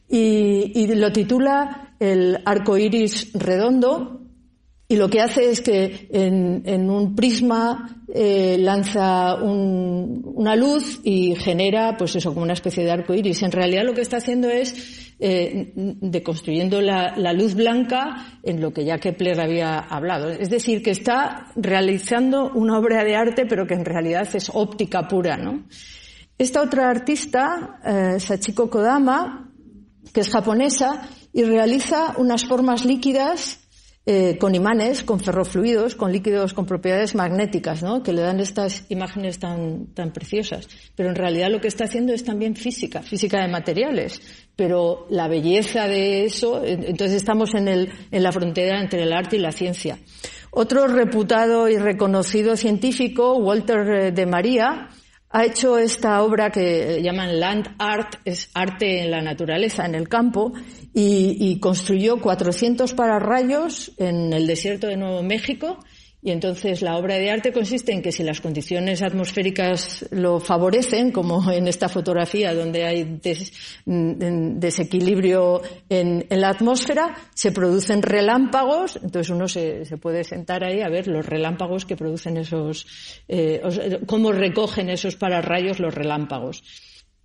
Y, 0.07 0.87
lo 0.95 1.11
titula 1.11 1.95
El 1.99 2.39
arco 2.45 2.77
iris 2.77 3.31
redondo, 3.33 4.21
y 4.87 4.97
lo 4.97 5.09
que 5.09 5.19
hace 5.19 5.49
es 5.49 5.61
que 5.61 6.07
en, 6.11 6.89
un 6.89 7.15
prisma 7.15 8.03
eh, 8.13 8.57
lanza 8.59 9.33
una 9.35 10.55
luz 10.55 10.99
y 11.03 11.35
genera, 11.35 11.97
pues 11.97 12.15
eso, 12.15 12.31
como 12.33 12.43
una 12.43 12.53
especie 12.53 12.83
de 12.83 12.91
arco 12.91 13.15
iris. 13.15 13.41
En 13.41 13.51
realidad 13.51 13.83
lo 13.83 13.95
que 13.95 14.01
está 14.01 14.17
haciendo 14.17 14.47
es 14.47 15.15
eh, 15.19 15.71
deconstruyendo 15.75 16.81
la, 16.81 17.15
la, 17.17 17.33
luz 17.33 17.55
blanca 17.55 18.39
en 18.43 18.61
lo 18.61 18.73
que 18.73 18.85
ya 18.85 18.99
Kepler 18.99 19.41
había 19.41 19.79
hablado. 19.79 20.29
Es 20.29 20.51
decir, 20.51 20.83
que 20.83 20.91
está 20.91 21.47
realizando 21.55 22.51
una 22.53 22.77
obra 22.77 23.03
de 23.03 23.15
arte, 23.15 23.47
pero 23.47 23.65
que 23.65 23.73
en 23.73 23.85
realidad 23.85 24.27
es 24.35 24.51
óptica 24.53 25.07
pura, 25.07 25.35
¿no? 25.35 25.63
Esta 26.37 26.61
otra 26.61 26.89
artista, 26.89 27.79
eh, 27.83 28.19
Sachiko 28.19 28.69
Kodama, 28.69 29.44
que 30.15 30.21
es 30.21 30.30
japonesa, 30.30 31.10
y 31.34 31.43
realiza 31.43 32.15
unas 32.17 32.45
formas 32.45 32.86
líquidas 32.86 33.60
eh, 34.06 34.38
con 34.38 34.56
imanes, 34.56 35.04
con 35.04 35.19
ferrofluidos, 35.19 35.95
con 35.95 36.13
líquidos 36.13 36.54
con 36.54 36.65
propiedades 36.65 37.15
magnéticas, 37.15 37.84
¿no? 37.84 38.01
que 38.01 38.13
le 38.13 38.21
dan 38.21 38.39
estas 38.39 38.86
imágenes 38.88 39.39
tan, 39.39 39.88
tan 39.88 40.13
preciosas. 40.13 40.69
Pero 40.95 41.10
en 41.10 41.15
realidad 41.15 41.49
lo 41.49 41.60
que 41.60 41.67
está 41.67 41.84
haciendo 41.84 42.13
es 42.13 42.23
también 42.23 42.56
física, 42.56 43.01
física 43.01 43.41
de 43.41 43.49
materiales. 43.49 44.21
Pero 44.56 45.06
la 45.10 45.28
belleza 45.28 45.89
de 45.89 46.23
eso, 46.23 46.63
entonces 46.63 47.17
estamos 47.17 47.54
en, 47.54 47.67
el, 47.67 47.91
en 48.10 48.23
la 48.23 48.32
frontera 48.32 48.80
entre 48.80 49.04
el 49.04 49.12
arte 49.12 49.36
y 49.36 49.39
la 49.39 49.51
ciencia. 49.51 49.99
Otro 50.51 50.88
reputado 50.88 51.67
y 51.67 51.78
reconocido 51.78 52.56
científico, 52.56 53.36
Walter 53.36 53.80
eh, 53.89 54.12
de 54.13 54.25
María, 54.25 54.88
ha 55.36 55.43
hecho 55.43 55.78
esta 55.78 56.24
obra 56.24 56.50
que 56.50 57.02
llaman 57.04 57.41
Land 57.41 57.76
Art, 57.78 58.21
es 58.24 58.50
arte 58.54 59.02
en 59.04 59.12
la 59.12 59.21
naturaleza, 59.21 59.86
en 59.86 59.93
el 59.93 60.08
campo, 60.08 60.54
y, 60.93 61.60
construyó 61.60 62.21
400 62.21 62.93
pararrayos 62.93 63.91
en 63.98 64.32
el 64.32 64.48
desierto 64.48 64.88
de 64.88 64.95
Nuevo 64.95 65.24
México 65.24 65.84
y 66.25 66.31
entonces 66.31 66.81
la 66.81 66.97
obra 66.97 67.17
de 67.17 67.29
arte 67.29 67.53
consiste 67.53 67.93
en 67.93 68.01
que 68.01 68.11
si 68.11 68.23
las 68.23 68.41
condiciones 68.41 69.03
atmosféricas 69.03 70.07
lo 70.09 70.39
favorecen, 70.39 71.11
como 71.11 71.51
en 71.51 71.67
esta 71.67 71.88
fotografía 71.88 72.51
donde 72.55 72.83
hay 72.83 73.21
desequilibrio 73.85 75.61
en, 75.88 76.25
la 76.31 76.49
atmósfera, 76.49 77.15
se 77.35 77.51
producen 77.51 78.01
relámpagos, 78.01 78.95
entonces 79.03 79.29
uno 79.29 79.47
se, 79.47 79.85
puede 80.01 80.23
sentar 80.23 80.63
ahí 80.63 80.81
a 80.81 80.89
ver 80.89 81.07
los 81.07 81.23
relámpagos 81.23 81.85
que 81.85 81.95
producen 81.95 82.38
esos, 82.38 82.88
eh, 83.27 83.61
cómo 84.07 84.31
recogen 84.31 84.89
esos 84.89 85.17
pararrayos 85.17 85.79
los 85.79 85.93
relámpagos. 85.93 86.63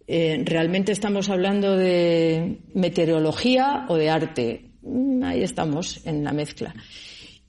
Eh, 0.06 0.42
¿Realmente 0.44 0.92
estamos 0.92 1.30
hablando 1.30 1.74
de 1.74 2.58
meteorología 2.74 3.86
o 3.88 3.96
de 3.96 4.10
arte? 4.10 4.72
Mm, 4.82 5.24
ahí 5.24 5.42
estamos 5.42 6.04
en 6.04 6.22
la 6.22 6.34
mezcla. 6.34 6.74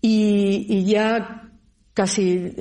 Y, 0.02 0.84
ya 0.86 1.50
casi 1.94 2.54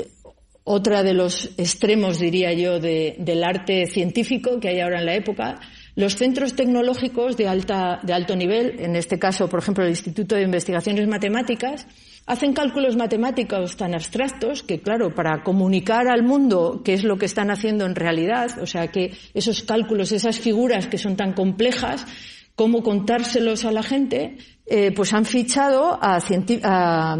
otra 0.64 1.02
de 1.02 1.14
los 1.14 1.50
extremos, 1.56 2.18
diría 2.18 2.52
yo, 2.52 2.78
del 2.78 3.44
arte 3.44 3.86
científico 3.86 4.60
que 4.60 4.68
hay 4.68 4.80
ahora 4.80 5.00
en 5.00 5.06
la 5.06 5.14
época, 5.14 5.60
los 5.96 6.16
centros 6.16 6.54
tecnológicos 6.54 7.36
de, 7.36 7.48
alta, 7.48 8.00
de 8.02 8.12
alto 8.12 8.36
nivel, 8.36 8.78
en 8.78 8.94
este 8.94 9.18
caso, 9.18 9.48
por 9.48 9.60
ejemplo, 9.60 9.84
el 9.84 9.90
Instituto 9.90 10.36
de 10.36 10.42
Investigaciones 10.42 11.08
Matemáticas, 11.08 11.86
hacen 12.26 12.52
cálculos 12.52 12.96
matemáticos 12.96 13.76
tan 13.76 13.94
abstractos 13.94 14.62
que, 14.62 14.80
claro, 14.80 15.14
para 15.14 15.42
comunicar 15.42 16.06
al 16.08 16.22
mundo 16.22 16.82
qué 16.84 16.94
es 16.94 17.02
lo 17.02 17.18
que 17.18 17.26
están 17.26 17.50
haciendo 17.50 17.86
en 17.86 17.96
realidad, 17.96 18.58
o 18.62 18.66
sea, 18.66 18.88
que 18.88 19.12
esos 19.34 19.62
cálculos, 19.62 20.12
esas 20.12 20.38
figuras 20.38 20.86
que 20.86 20.98
son 20.98 21.16
tan 21.16 21.32
complejas, 21.32 22.06
cómo 22.60 22.82
contárselos 22.82 23.64
a 23.64 23.72
la 23.72 23.82
gente, 23.82 24.36
eh, 24.66 24.92
pues 24.92 25.14
han 25.14 25.24
fichado 25.24 25.98
a, 25.98 27.16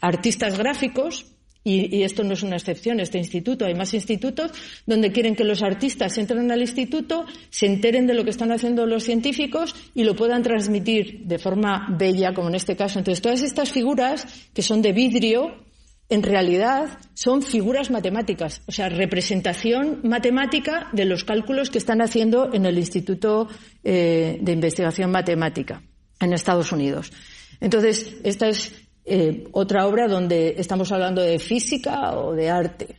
artistas 0.00 0.56
gráficos 0.56 1.26
y, 1.64 2.04
esto 2.04 2.22
no 2.22 2.34
es 2.34 2.44
una 2.44 2.54
excepción, 2.54 3.00
este 3.00 3.18
instituto, 3.18 3.64
hay 3.64 3.74
más 3.74 3.92
institutos 3.94 4.52
donde 4.86 5.10
quieren 5.10 5.34
que 5.34 5.42
los 5.42 5.64
artistas 5.64 6.16
entren 6.18 6.52
al 6.52 6.60
instituto, 6.60 7.26
se 7.50 7.66
enteren 7.66 8.06
de 8.06 8.14
lo 8.14 8.22
que 8.22 8.30
están 8.30 8.52
haciendo 8.52 8.86
los 8.86 9.02
científicos 9.02 9.74
y 9.92 10.04
lo 10.04 10.14
puedan 10.14 10.44
transmitir 10.44 11.22
de 11.24 11.38
forma 11.40 11.88
bella, 11.98 12.32
como 12.32 12.48
en 12.48 12.54
este 12.54 12.76
caso. 12.76 13.00
Entonces, 13.00 13.20
todas 13.20 13.42
estas 13.42 13.72
figuras 13.72 14.24
que 14.54 14.62
son 14.62 14.82
de 14.82 14.92
vidrio, 14.92 15.65
en 16.08 16.22
realidad 16.22 16.98
son 17.14 17.42
figuras 17.42 17.90
matemáticas, 17.90 18.62
o 18.66 18.72
sea, 18.72 18.88
representación 18.88 20.00
matemática 20.04 20.88
de 20.92 21.04
los 21.04 21.24
cálculos 21.24 21.70
que 21.70 21.78
están 21.78 22.00
haciendo 22.00 22.52
en 22.52 22.64
el 22.64 22.78
Instituto 22.78 23.48
eh, 23.82 24.38
de 24.40 24.52
Investigación 24.52 25.10
Matemática 25.10 25.82
en 26.20 26.32
Estados 26.32 26.70
Unidos. 26.72 27.12
Entonces, 27.60 28.16
esta 28.22 28.48
es 28.48 28.72
eh, 29.04 29.48
otra 29.52 29.86
obra 29.86 30.06
donde 30.06 30.54
estamos 30.58 30.92
hablando 30.92 31.22
de 31.22 31.38
física 31.38 32.16
o 32.16 32.34
de 32.34 32.50
arte. 32.50 32.96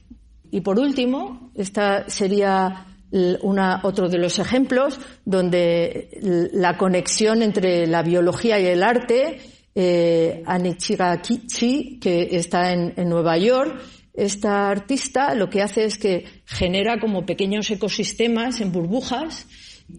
Y 0.51 0.61
por 0.61 0.79
último, 0.79 1.51
esta 1.55 2.09
sería 2.09 2.85
una, 3.11 3.81
otro 3.83 4.09
de 4.09 4.17
los 4.17 4.37
ejemplos 4.39 4.99
donde 5.23 6.49
la 6.53 6.77
conexión 6.77 7.41
entre 7.41 7.87
la 7.87 8.03
biología 8.03 8.59
y 8.59 8.65
el 8.65 8.83
arte, 8.83 9.39
eh, 9.79 10.41
Anichiga 10.47 11.21
que 11.21 12.29
está 12.31 12.73
en, 12.73 12.95
en 12.97 13.09
Nueva 13.09 13.37
York, 13.37 13.79
esta 14.15 14.71
artista 14.71 15.35
lo 15.35 15.51
que 15.51 15.61
hace 15.61 15.85
es 15.85 15.99
que 15.99 16.25
genera 16.45 16.99
como 16.99 17.27
pequeños 17.27 17.69
ecosistemas 17.69 18.59
en 18.59 18.71
burbujas 18.71 19.45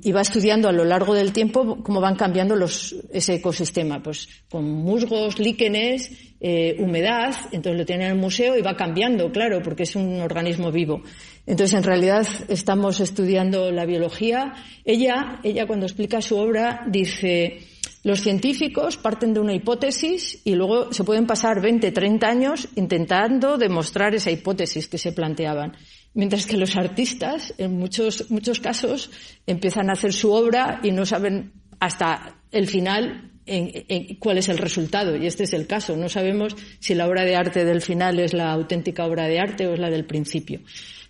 y 0.03 0.11
va 0.11 0.23
estudiando 0.23 0.69
a 0.69 0.73
lo 0.73 0.85
largo 0.85 1.15
del 1.15 1.33
tiempo 1.33 1.81
cómo 1.85 2.01
van 2.01 2.17
cambiando 2.17 2.57
los, 2.57 2.97
ese 3.13 3.37
ecosistema, 3.37 4.03
pues 4.03 4.29
con 4.51 4.69
musgos, 4.69 5.39
líquenes, 5.39 6.11
eh, 6.41 6.75
humedad, 6.81 7.37
entonces 7.53 7.79
lo 7.79 7.87
tiene 7.87 8.07
en 8.07 8.11
el 8.11 8.19
museo 8.19 8.59
y 8.59 8.63
va 8.63 8.77
cambiando, 8.77 9.31
claro, 9.31 9.63
porque 9.63 9.85
es 9.85 9.95
un 9.95 10.21
organismo 10.21 10.73
vivo. 10.73 11.03
Entonces, 11.47 11.79
en 11.79 11.85
realidad, 11.85 12.27
estamos 12.49 12.99
estudiando 12.99 13.71
la 13.71 13.87
biología. 13.87 14.55
Ella, 14.85 15.39
ella 15.45 15.69
cuando 15.69 15.87
explica 15.87 16.21
su 16.21 16.37
obra, 16.37 16.85
dice, 16.89 17.61
los 18.05 18.21
científicos 18.21 18.97
parten 18.97 19.35
de 19.35 19.41
una 19.41 19.55
hipótesis 19.55 20.41
y 20.45 20.55
luego 20.55 20.93
se 20.93 21.05
pueden 21.05 21.27
pasar 21.27 21.61
20, 21.61 21.91
30 21.91 22.29
años 22.29 22.69
intentando 22.77 23.59
demostrar 23.59 24.15
esa 24.15 24.31
hipótesis 24.31 24.89
que 24.89 24.99
se 24.99 25.13
planteaban. 25.13 25.77
Mientras 26.15 26.47
que 26.47 26.57
los 26.57 26.77
artistas, 26.77 27.55
en 27.59 27.77
muchos, 27.77 28.31
muchos 28.31 28.61
casos, 28.61 29.11
empiezan 29.47 29.91
a 29.91 29.93
hacer 29.93 30.13
su 30.13 30.33
obra 30.33 30.81
y 30.83 30.93
no 30.93 31.05
saben 31.05 31.53
hasta 31.81 32.41
el 32.51 32.67
final 32.67 33.33
en, 33.47 34.17
cuál 34.17 34.39
es 34.39 34.49
el 34.49 34.59
resultado. 34.59 35.17
Y 35.17 35.27
este 35.27 35.45
es 35.45 35.53
el 35.53 35.67
caso. 35.67 35.97
No 35.97 36.09
sabemos 36.09 36.57
si 36.79 36.95
la 36.95 37.07
obra 37.07 37.25
de 37.25 37.37
arte 37.37 37.65
del 37.65 37.83
final 37.83 38.21
es 38.21 38.33
la 38.33 38.53
auténtica 38.53 39.05
obra 39.07 39.27
de 39.27 39.41
arte 39.41 39.67
o 39.67 39.75
es 39.75 39.81
la 39.81 39.91
del 39.91 40.05
principio. 40.05 40.61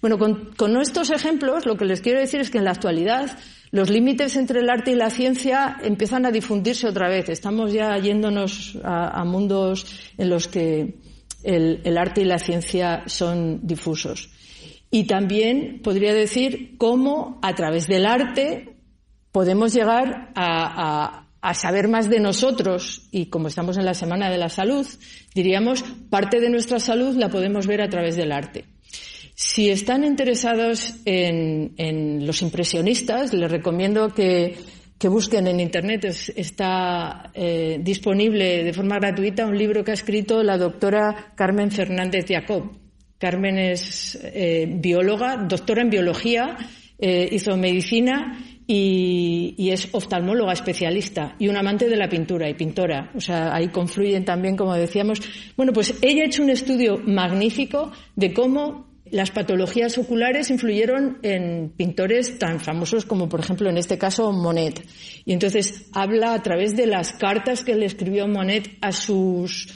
Bueno, 0.00 0.18
con, 0.18 0.54
con 0.56 0.80
estos 0.80 1.10
ejemplos 1.10 1.66
lo 1.66 1.76
que 1.76 1.84
les 1.84 2.00
quiero 2.00 2.20
decir 2.20 2.40
es 2.40 2.50
que 2.50 2.58
en 2.58 2.64
la 2.64 2.70
actualidad 2.70 3.36
los 3.70 3.90
límites 3.90 4.36
entre 4.36 4.60
el 4.60 4.70
arte 4.70 4.92
y 4.92 4.94
la 4.94 5.10
ciencia 5.10 5.76
empiezan 5.82 6.26
a 6.26 6.30
difundirse 6.30 6.88
otra 6.88 7.08
vez. 7.08 7.28
Estamos 7.28 7.72
ya 7.72 7.96
yéndonos 7.98 8.78
a, 8.82 9.24
mundos 9.24 9.86
en 10.16 10.30
los 10.30 10.48
que 10.48 10.98
el 11.42 11.98
arte 11.98 12.22
y 12.22 12.24
la 12.24 12.38
ciencia 12.38 13.04
son 13.06 13.66
difusos. 13.66 14.30
Y 14.90 15.04
también 15.04 15.80
podría 15.82 16.14
decir 16.14 16.76
cómo 16.78 17.38
a 17.42 17.54
través 17.54 17.86
del 17.86 18.06
arte 18.06 18.76
podemos 19.32 19.74
llegar 19.74 20.32
a, 20.34 21.24
saber 21.54 21.88
más 21.88 22.10
de 22.10 22.20
nosotros 22.20 23.08
y 23.10 23.26
como 23.26 23.48
estamos 23.48 23.78
en 23.78 23.84
la 23.84 23.94
Semana 23.94 24.30
de 24.30 24.36
la 24.36 24.48
Salud, 24.48 24.86
diríamos, 25.34 25.82
parte 26.10 26.40
de 26.40 26.50
nuestra 26.50 26.78
salud 26.78 27.16
la 27.16 27.30
podemos 27.30 27.66
ver 27.66 27.80
a 27.80 27.88
través 27.88 28.16
del 28.16 28.32
arte. 28.32 28.66
Si 29.40 29.70
están 29.70 30.02
interesados 30.02 30.96
en, 31.04 32.26
los 32.26 32.42
impresionistas, 32.42 33.32
les 33.32 33.48
recomiendo 33.48 34.08
que, 34.08 34.58
busquen 35.04 35.46
en 35.46 35.60
Internet. 35.60 36.06
está 36.34 37.30
eh, 37.34 37.78
disponible 37.80 38.64
de 38.64 38.72
forma 38.72 38.96
gratuita 38.96 39.46
un 39.46 39.56
libro 39.56 39.84
que 39.84 39.92
ha 39.92 39.94
escrito 39.94 40.42
la 40.42 40.58
doctora 40.58 41.32
Carmen 41.36 41.70
Fernández 41.70 42.26
Jacob 42.28 42.72
Carmen 43.18 43.58
es 43.58 44.18
eh, 44.24 44.66
bióloga, 44.68 45.36
doctora 45.36 45.82
en 45.82 45.90
biología, 45.90 46.56
eh, 46.98 47.28
hizo 47.30 47.56
medicina 47.56 48.44
y, 48.66 49.70
es 49.70 49.88
oftalmóloga 49.92 50.52
especialista 50.52 51.36
y 51.38 51.46
un 51.46 51.56
amante 51.56 51.88
de 51.88 51.96
la 51.96 52.08
pintura 52.08 52.48
y 52.48 52.54
pintora. 52.54 53.12
O 53.14 53.20
sea, 53.20 53.54
ahí 53.54 53.68
confluyen 53.68 54.24
también, 54.24 54.56
como 54.56 54.74
decíamos. 54.74 55.20
Bueno, 55.56 55.72
pues 55.72 55.94
ella 56.02 56.22
ha 56.22 56.26
hecho 56.26 56.42
un 56.42 56.50
estudio 56.50 56.98
magnífico 56.98 57.92
de 58.16 58.32
cómo 58.32 58.87
las 59.10 59.30
patologías 59.30 59.96
oculares 59.98 60.50
influyeron 60.50 61.18
en 61.22 61.70
pintores 61.76 62.38
tan 62.38 62.60
famosos 62.60 63.04
como, 63.04 63.28
por 63.28 63.40
ejemplo, 63.40 63.68
en 63.68 63.78
este 63.78 63.98
caso, 63.98 64.32
Monet. 64.32 64.84
Y 65.24 65.32
entonces 65.32 65.88
habla 65.92 66.34
a 66.34 66.42
través 66.42 66.76
de 66.76 66.86
las 66.86 67.12
cartas 67.12 67.64
que 67.64 67.74
le 67.74 67.86
escribió 67.86 68.26
Monet 68.28 68.76
a 68.80 68.92
sus 68.92 69.68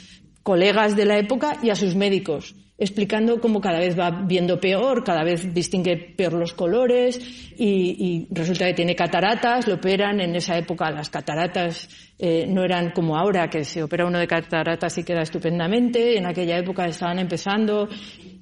colegas 0.43 0.95
de 0.95 1.05
la 1.05 1.17
época 1.17 1.57
y 1.61 1.69
a 1.69 1.75
sus 1.75 1.95
médicos 1.95 2.55
explicando 2.83 3.39
cómo 3.39 3.61
cada 3.61 3.79
vez 3.79 3.97
va 3.97 4.09
viendo 4.09 4.59
peor, 4.59 5.03
cada 5.03 5.23
vez 5.23 5.53
distingue 5.53 5.95
peor 5.95 6.33
los 6.33 6.53
colores 6.53 7.19
y, 7.55 8.27
resulta 8.31 8.65
que 8.65 8.73
tiene 8.73 8.95
cataratas, 8.95 9.67
lo 9.67 9.75
operan 9.75 10.19
en 10.19 10.35
esa 10.35 10.57
época 10.57 10.89
las 10.89 11.09
cataratas 11.09 11.87
eh, 12.17 12.45
no 12.47 12.63
eran 12.63 12.91
como 12.91 13.15
ahora 13.15 13.49
que 13.49 13.63
se 13.63 13.83
opera 13.83 14.05
uno 14.05 14.17
de 14.17 14.27
cataratas 14.27 14.97
y 14.97 15.03
queda 15.03 15.21
estupendamente, 15.21 16.17
en 16.17 16.25
aquella 16.25 16.57
época 16.57 16.85
estaban 16.85 17.19
empezando 17.19 17.87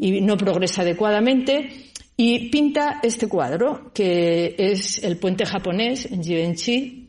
y 0.02 0.20
no 0.20 0.36
progresa 0.36 0.82
adecuadamente 0.82 1.70
y 2.18 2.50
pinta 2.50 3.00
este 3.04 3.28
cuadro 3.28 3.92
que 3.94 4.56
es 4.58 5.04
el 5.04 5.18
puente 5.18 5.46
japonés 5.46 6.12
en 6.12 6.24
Givenchy 6.24 7.08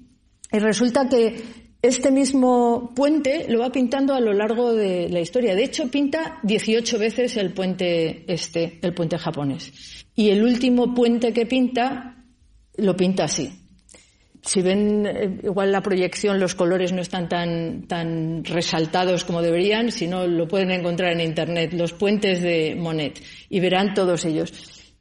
y 0.53 0.59
resulta 0.59 1.09
que 1.09 1.35
este 1.81 2.13
mismo 2.13 2.93
puente 2.95 3.47
lo 3.49 3.61
va 3.61 3.73
pintando 3.73 4.15
a 4.15 4.21
lo 4.21 4.33
largo 4.33 4.73
de 4.73 5.09
la 5.09 5.21
historia. 5.21 5.57
De 5.57 5.65
hecho, 5.65 5.91
pinta 5.91 6.39
18 6.45 6.99
veces 6.99 7.37
el 7.37 7.53
puente 7.53 8.25
este, 8.33 8.79
el 8.83 8.95
puente 8.95 9.19
japonés. 9.19 10.05
Y 10.15 10.29
el 10.29 10.45
último 10.45 10.95
puente 10.95 11.33
que 11.33 11.47
pinta, 11.47 12.25
lo 12.77 12.97
pinta 12.97 13.25
así. 13.25 13.51
Si 14.43 14.61
ven, 14.61 15.07
eh, 15.07 15.39
igual 15.45 15.71
la 15.71 15.83
proyección, 15.83 16.41
los 16.41 16.55
colores 16.55 16.93
no 16.93 17.01
están 17.01 17.29
tan, 17.29 17.87
tan 17.87 18.45
resaltados 18.45 19.25
como 19.25 19.41
deberían, 19.41 19.93
sino 19.93 20.27
lo 20.27 20.49
pueden 20.49 20.73
encontrar 20.73 21.13
en 21.13 21.21
Internet, 21.21 21.73
los 21.75 21.93
puentes 21.93 22.43
de 22.43 22.75
Monet, 22.75 23.23
y 23.49 23.61
verán 23.61 23.95
todos 23.95 24.25
ellos. 24.25 24.53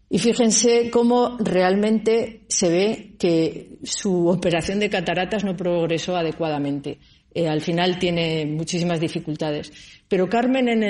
Y 0.09 0.19
fíjense 0.19 0.89
cómo 0.91 1.37
realmente 1.39 2.41
se 2.49 2.69
ve 2.69 3.15
que 3.17 3.79
su 3.83 4.27
operación 4.27 4.79
de 4.79 4.89
cataratas 4.89 5.43
no 5.43 5.55
progresó 5.55 6.15
adecuadamente. 6.15 6.99
Eh, 7.33 7.47
al 7.47 7.61
final 7.61 7.97
tiene 7.97 8.45
muchísimas 8.45 8.99
dificultades. 8.99 9.71
Pero 10.11 10.27
Carmen, 10.27 10.67
en 10.67 10.83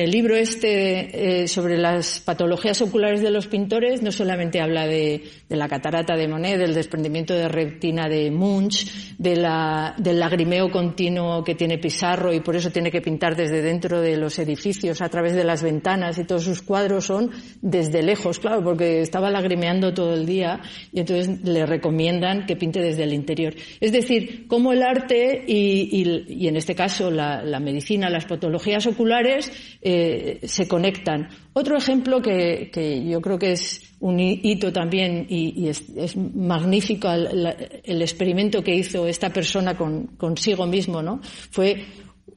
el, 0.00 0.10
libro 0.10 0.34
este 0.34 1.42
eh, 1.42 1.46
sobre 1.46 1.78
las 1.78 2.18
patologías 2.18 2.82
oculares 2.82 3.22
de 3.22 3.30
los 3.30 3.46
pintores, 3.46 4.02
no 4.02 4.10
solamente 4.10 4.60
habla 4.60 4.84
de, 4.88 5.22
la 5.48 5.68
catarata 5.68 6.16
de 6.16 6.26
Monet, 6.26 6.58
del 6.58 6.74
desprendimiento 6.74 7.34
de 7.34 7.46
retina 7.46 8.08
de 8.08 8.32
Munch, 8.32 9.16
de 9.16 9.36
la, 9.36 9.94
del 9.96 10.18
lagrimeo 10.18 10.72
continuo 10.72 11.44
que 11.44 11.54
tiene 11.54 11.78
Pizarro 11.78 12.34
y 12.34 12.40
por 12.40 12.56
eso 12.56 12.70
tiene 12.70 12.90
que 12.90 13.00
pintar 13.00 13.36
desde 13.36 13.62
dentro 13.62 14.00
de 14.00 14.16
los 14.16 14.40
edificios, 14.40 15.02
a 15.02 15.08
través 15.08 15.36
de 15.36 15.44
las 15.44 15.62
ventanas, 15.62 16.18
y 16.18 16.24
todos 16.24 16.42
sus 16.42 16.60
cuadros 16.60 17.04
son 17.04 17.30
desde 17.62 18.02
lejos, 18.02 18.40
claro, 18.40 18.64
porque 18.64 19.02
estaba 19.02 19.30
lagrimeando 19.30 19.94
todo 19.94 20.14
el 20.14 20.26
día 20.26 20.60
y 20.92 20.98
entonces 20.98 21.44
le 21.44 21.64
recomiendan 21.64 22.44
que 22.44 22.56
pinte 22.56 22.80
desde 22.80 23.04
el 23.04 23.12
interior. 23.12 23.54
Es 23.80 23.92
decir, 23.92 24.48
cómo 24.48 24.72
el 24.72 24.82
arte 24.82 25.44
y, 25.46 26.48
en 26.48 26.56
este 26.56 26.74
caso 26.74 27.12
la 27.12 27.60
medicina, 27.60 28.10
las 28.10 28.24
patologías, 28.24 28.63
oculares 28.86 29.50
eh, 29.80 30.40
se 30.44 30.66
conectan. 30.66 31.28
Otro 31.52 31.76
ejemplo 31.76 32.20
que, 32.20 32.70
yo 33.06 33.20
creo 33.20 33.38
que 33.38 33.52
es 33.52 33.94
un 34.00 34.18
hito 34.20 34.72
también 34.72 35.26
y, 35.28 35.68
es, 35.68 36.16
magnífico 36.16 37.08
el, 37.10 38.02
experimento 38.02 38.62
que 38.62 38.74
hizo 38.74 39.06
esta 39.06 39.30
persona 39.30 39.76
consigo 39.76 40.66
mismo, 40.66 41.02
¿no? 41.02 41.20
Fue 41.22 41.84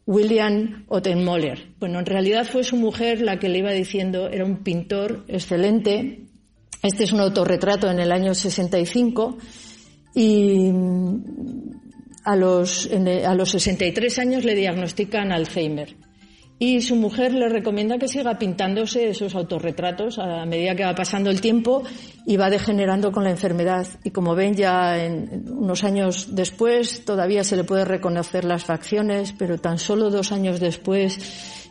William 0.06 0.86
Ottenmoller. 0.88 1.74
Bueno, 1.80 2.00
en 2.00 2.06
realidad 2.06 2.46
fue 2.46 2.63
su 2.63 2.78
mujer 2.78 3.22
la 3.22 3.40
que 3.40 3.50
le 3.50 3.60
iba 3.60 3.72
diciendo, 3.72 4.30
era 4.30 4.46
un 4.46 4.63
pintor 4.63 5.26
excelente. 5.28 6.22
Este 6.82 7.04
es 7.04 7.12
un 7.12 7.20
autorretrato 7.20 7.90
en 7.90 8.00
el 8.00 8.12
año 8.12 8.34
65 8.34 9.38
y 10.16 10.72
a 12.24 12.36
los, 12.36 12.90
a 12.92 13.36
los 13.36 13.52
63 13.52 14.20
años 14.20 14.44
le 14.44 14.56
diagnostican 14.56 15.32
Alzheimer. 15.32 15.96
Y 16.60 16.82
su 16.82 16.96
mujer 16.96 17.34
le 17.34 17.50
recomienda 17.50 18.00
que 18.00 18.08
siga 18.08 18.39
pintándose 18.39 19.10
esos 19.10 19.36
autorretratos 19.36 20.17
a 20.17 20.43
medida 20.46 20.76
que 20.76 20.86
va 20.86 20.96
pasando 20.96 21.30
el 21.30 21.39
tiempo 21.39 21.84
y 22.26 22.36
va 22.38 22.50
degenerando 22.50 23.12
con 23.12 23.24
la 23.24 23.30
enfermedad. 23.30 23.86
Y 24.04 24.10
como 24.10 24.34
ven, 24.34 24.56
ya 24.56 25.04
en 25.06 25.46
unos 25.52 25.84
años 25.84 26.30
después 26.32 27.06
todavía 27.06 27.43
se 27.43 27.58
le 27.58 27.63
puede 27.63 27.86
reconocer 27.86 28.43
las 28.43 28.65
facciones, 28.65 29.36
pero 29.38 29.60
tan 29.60 29.78
solo 29.78 30.10
dos 30.10 30.32
años 30.32 30.60
después 30.60 31.20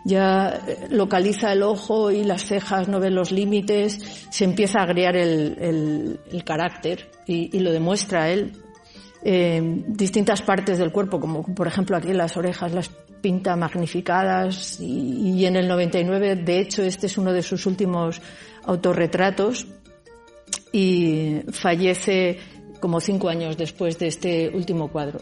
ya 0.05 0.61
eh, 0.69 0.87
localiza 0.91 1.53
el 1.53 1.65
ojo 1.65 2.13
y 2.13 2.23
las 2.23 2.45
cejas, 2.45 2.87
no 2.87 3.01
ve 3.01 3.11
los 3.11 3.33
límites, 3.33 3.99
se 4.31 4.45
empieza 4.45 4.79
a 4.79 4.85
agriar 4.85 5.17
el, 5.17 6.21
carácter 6.45 7.11
y, 7.27 7.57
y 7.57 7.59
lo 7.59 7.73
demuestra 7.73 8.31
él 8.31 8.53
eh, 9.29 9.83
distintas 9.89 10.41
partes 10.41 10.79
del 10.79 10.93
cuerpo, 10.93 11.19
como 11.19 11.43
por 11.43 11.67
ejemplo 11.67 11.97
aquí 11.97 12.13
las 12.13 12.37
orejas 12.37 12.73
las 12.73 12.93
pinta 13.21 13.57
magnificadas 13.57 14.79
y, 14.81 15.45
en 15.45 15.57
el 15.57 15.69
99, 15.69 16.37
de 16.37 16.61
hecho, 16.61 16.83
este 16.83 17.07
es 17.07 17.19
uno 17.19 17.33
de 17.33 17.43
sus 17.43 17.67
últimos 17.67 18.21
autorretratos 18.65 19.67
y 20.73 21.41
fallece 21.51 22.39
como 22.81 23.01
cinco 23.01 23.29
años 23.29 23.57
después 23.57 23.99
de 23.99 24.09
este 24.09 24.51
último 24.55 24.89
cuadro. 24.89 25.21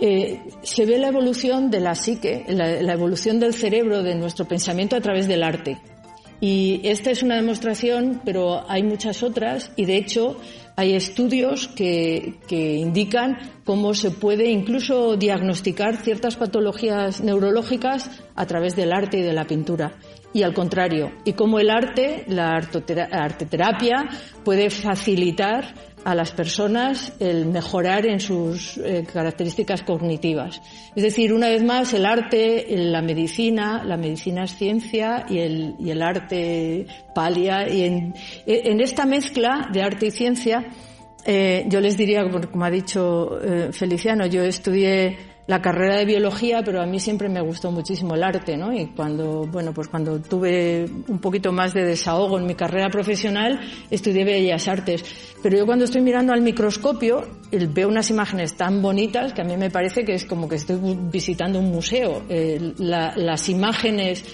Eh, 0.00 0.40
se 0.62 0.86
ve 0.86 0.98
la 0.98 1.08
evolución 1.08 1.70
de 1.70 1.80
la 1.80 1.94
psique, 1.94 2.44
la, 2.48 2.92
evolución 2.92 3.38
del 3.38 3.54
cerebro, 3.54 4.02
de 4.02 4.16
nuestro 4.16 4.46
pensamiento 4.46 4.96
a 4.96 5.00
través 5.00 5.28
del 5.28 5.42
arte. 5.42 5.78
Y 6.40 6.80
esta 6.84 7.10
es 7.10 7.22
una 7.22 7.36
demostración, 7.36 8.20
pero 8.24 8.68
hay 8.68 8.82
muchas 8.82 9.22
otras 9.22 9.70
y 9.76 9.84
de 9.84 9.96
hecho 9.96 10.36
hay 10.76 10.94
estudios 10.94 11.68
que, 11.68 12.34
que, 12.48 12.74
indican 12.76 13.38
cómo 13.64 13.94
se 13.94 14.10
puede 14.10 14.50
incluso 14.50 15.16
diagnosticar 15.16 15.96
ciertas 15.98 16.36
patologías 16.36 17.20
neurológicas 17.20 18.10
a 18.34 18.46
través 18.46 18.74
del 18.74 18.92
arte 18.92 19.18
y 19.18 19.22
de 19.22 19.32
la 19.32 19.44
pintura. 19.44 19.92
Y 20.32 20.42
al 20.42 20.52
contrario, 20.52 21.12
y 21.24 21.34
cómo 21.34 21.60
el 21.60 21.70
arte, 21.70 22.24
la 22.26 22.56
arteterapia, 22.56 24.08
puede 24.44 24.68
facilitar 24.68 25.93
a 26.04 26.14
las 26.14 26.32
personas 26.32 27.12
el 27.18 27.46
mejorar 27.46 28.06
en 28.06 28.20
sus 28.20 28.76
eh, 28.78 29.04
características 29.10 29.82
cognitivas. 29.82 30.60
Es 30.94 31.02
decir, 31.02 31.32
una 31.32 31.48
vez 31.48 31.64
más, 31.64 31.92
el 31.94 32.04
arte, 32.04 32.66
la 32.70 33.02
medicina, 33.02 33.82
la 33.84 33.96
medicina 33.96 34.44
es 34.44 34.54
ciencia 34.54 35.24
y 35.28 35.38
el, 35.38 35.74
y 35.78 35.90
el 35.90 36.02
arte 36.02 36.86
palia. 37.14 37.68
Y 37.68 37.84
en, 37.84 38.14
en, 38.46 38.80
esta 38.80 39.06
mezcla 39.06 39.68
de 39.72 39.82
arte 39.82 40.06
y 40.06 40.10
ciencia, 40.10 40.66
eh, 41.24 41.64
yo 41.68 41.80
les 41.80 41.96
diría, 41.96 42.22
como 42.28 42.64
ha 42.64 42.70
dicho 42.70 43.40
eh, 43.40 43.72
Feliciano, 43.72 44.26
yo 44.26 44.42
estudié 44.42 45.33
la 45.46 45.60
carrera 45.60 45.96
de 45.96 46.06
biología, 46.06 46.62
pero 46.64 46.80
a 46.80 46.86
mí 46.86 46.98
siempre 46.98 47.28
me 47.28 47.40
gustó 47.42 47.70
muchísimo 47.70 48.14
el 48.14 48.22
arte, 48.22 48.56
¿no? 48.56 48.72
Y 48.72 48.86
cuando, 48.86 49.46
bueno, 49.46 49.74
pues 49.74 49.88
cuando 49.88 50.20
tuve 50.20 50.86
un 51.08 51.18
poquito 51.18 51.52
más 51.52 51.74
de 51.74 51.84
desahogo 51.84 52.38
en 52.38 52.46
mi 52.46 52.54
carrera 52.54 52.88
profesional, 52.88 53.60
estudié 53.90 54.24
Bellas 54.24 54.68
Artes. 54.68 55.04
Pero 55.42 55.58
yo 55.58 55.66
cuando 55.66 55.84
estoy 55.84 56.00
mirando 56.00 56.32
al 56.32 56.40
microscopio, 56.40 57.26
veo 57.50 57.88
unas 57.88 58.08
imágenes 58.08 58.56
tan 58.56 58.80
bonitas 58.80 59.34
que 59.34 59.42
a 59.42 59.44
mí 59.44 59.56
me 59.58 59.70
parece 59.70 60.04
que 60.04 60.14
es 60.14 60.24
como 60.24 60.48
que 60.48 60.56
estoy 60.56 60.78
visitando 61.12 61.58
un 61.58 61.70
museo. 61.70 62.22
las 62.78 63.48
imágenes 63.48 64.24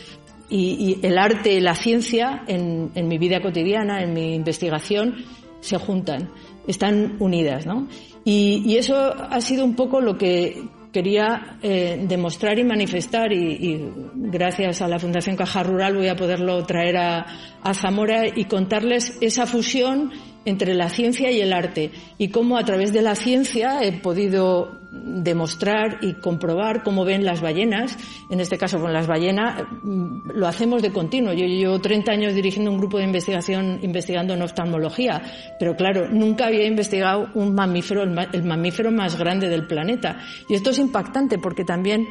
y, 0.49 0.99
el 1.03 1.19
arte 1.19 1.55
y 1.55 1.61
la 1.61 1.75
ciencia 1.75 2.45
en, 2.47 2.93
en 2.95 3.09
mi 3.09 3.19
vida 3.19 3.41
cotidiana, 3.41 4.03
en 4.03 4.13
mi 4.13 4.35
investigación, 4.35 5.25
se 5.61 5.77
juntan, 5.77 6.31
están 6.67 7.17
unidas, 7.19 7.67
¿no? 7.67 7.89
Y, 8.25 8.63
y, 8.65 8.77
eso 8.77 8.97
ha 8.97 9.41
sido 9.41 9.65
un 9.65 9.75
poco 9.75 10.01
lo 10.01 10.17
que 10.17 10.63
quería 10.93 11.59
eh, 11.63 12.05
demostrar 12.09 12.59
y 12.59 12.65
manifestar 12.65 13.33
y, 13.33 13.93
gracias 14.15 14.83
a 14.83 14.89
la 14.89 14.99
Fundación 14.99 15.37
Caja 15.37 15.63
Rural 15.63 15.97
voy 15.97 16.09
a 16.09 16.17
poderlo 16.17 16.65
traer 16.65 16.97
a, 16.97 17.27
a 17.63 17.75
Zamora 17.75 18.27
y 18.27 18.45
contarles 18.45 19.19
esa 19.21 19.47
fusión 19.47 20.13
entre 20.45 20.75
la 20.75 20.89
ciencia 20.89 21.31
y 21.31 21.41
el 21.41 21.53
arte 21.53 21.91
y 22.19 22.29
cómo 22.29 22.57
a 22.57 22.65
través 22.65 22.93
de 22.93 23.03
la 23.03 23.15
ciencia 23.15 23.83
he 23.83 23.93
podido 23.93 24.81
demostrar 24.91 25.99
y 26.01 26.15
comprobar 26.15 26.83
cómo 26.83 27.05
ven 27.05 27.25
las 27.25 27.41
ballenas. 27.41 27.97
En 28.29 28.41
este 28.41 28.59
caso, 28.59 28.81
con 28.81 28.93
las 28.93 29.07
ballenas 29.07 29.63
mm, 29.83 30.31
lo 30.35 30.49
hacemos 30.49 30.83
de 30.83 30.93
continuo. 30.93 31.33
Yo 31.33 31.47
llevo 31.47 31.81
30 31.81 32.13
años 32.13 32.35
dirigiendo 32.35 32.71
un 32.71 32.79
grupo 32.79 32.99
de 32.99 33.05
investigación 33.05 33.79
investigando 33.83 34.35
en 34.35 34.43
oftalmología, 34.43 35.23
pero 35.59 35.77
claro, 35.77 36.09
nunca 36.09 36.47
había 36.47 36.67
investigado 36.67 37.29
un 37.35 37.55
mamífero, 37.55 38.03
el 38.03 38.43
mamífero 38.43 38.91
más 38.91 39.17
grande 39.17 39.49
del 39.49 39.67
planeta. 39.67 40.19
Y 40.49 40.55
esto 40.55 40.71
es 40.71 40.79
impactante 40.79 41.39
porque 41.39 41.65
también 41.65 42.09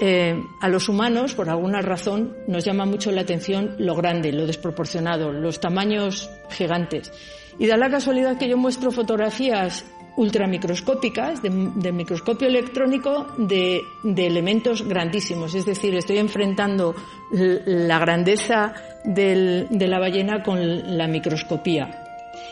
eh, 0.00 0.44
a 0.60 0.68
los 0.68 0.88
humanos, 0.88 1.34
por 1.34 1.48
alguna 1.48 1.80
razón, 1.80 2.36
nos 2.46 2.64
llama 2.64 2.86
mucho 2.86 3.10
la 3.10 3.22
atención 3.22 3.74
lo 3.78 3.94
grande, 3.96 4.32
lo 4.32 4.46
desproporcionado, 4.46 5.32
los 5.32 5.60
tamaños 5.60 6.30
gigantes. 6.50 7.12
Y 7.58 7.66
da 7.66 7.76
la 7.76 7.90
casualidad 7.90 8.38
que 8.38 8.48
yo 8.48 8.56
muestro 8.56 8.90
fotografías 8.90 9.84
ultramicroscópicas, 10.16 11.42
de, 11.42 11.92
microscopio 11.92 12.48
electrónico, 12.48 13.26
de, 13.38 13.82
elementos 14.04 14.86
grandísimos. 14.86 15.54
Es 15.54 15.64
decir, 15.64 15.94
estoy 15.94 16.18
enfrentando 16.18 16.94
la 17.30 17.98
grandeza 18.00 18.74
de 19.04 19.86
la 19.88 19.98
ballena 19.98 20.42
con 20.42 20.96
la 20.98 21.06
microscopía. 21.06 22.04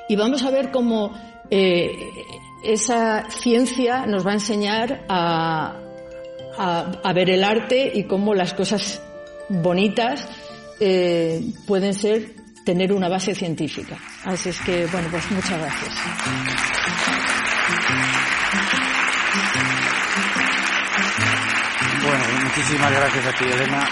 Y 0.08 0.14
vamos 0.14 0.44
a 0.44 0.50
ver 0.50 0.70
cómo 0.70 1.12
eh, 1.50 2.10
esa 2.62 3.28
ciencia 3.30 4.06
nos 4.06 4.24
va 4.24 4.30
a 4.30 4.34
enseñar 4.34 5.04
a, 5.08 5.80
ver 7.14 7.30
el 7.30 7.44
arte 7.44 7.90
y 7.94 8.04
cómo 8.04 8.34
las 8.34 8.54
cosas 8.54 9.00
bonitas 9.48 10.28
eh, 10.80 11.40
pueden 11.66 11.94
ser 11.94 12.34
tener 12.64 12.92
una 12.92 13.08
base 13.08 13.34
científica. 13.34 13.96
Así 14.24 14.48
es 14.48 14.60
que, 14.60 14.86
bueno, 14.86 15.08
pues 15.10 15.30
muchas 15.30 15.58
gracias. 15.58 15.94
Bueno, 22.02 22.24
muchísimas 22.44 22.92
gracias 22.92 23.26
a 23.26 23.38
ti, 23.38 23.44
Elena. 23.44 23.88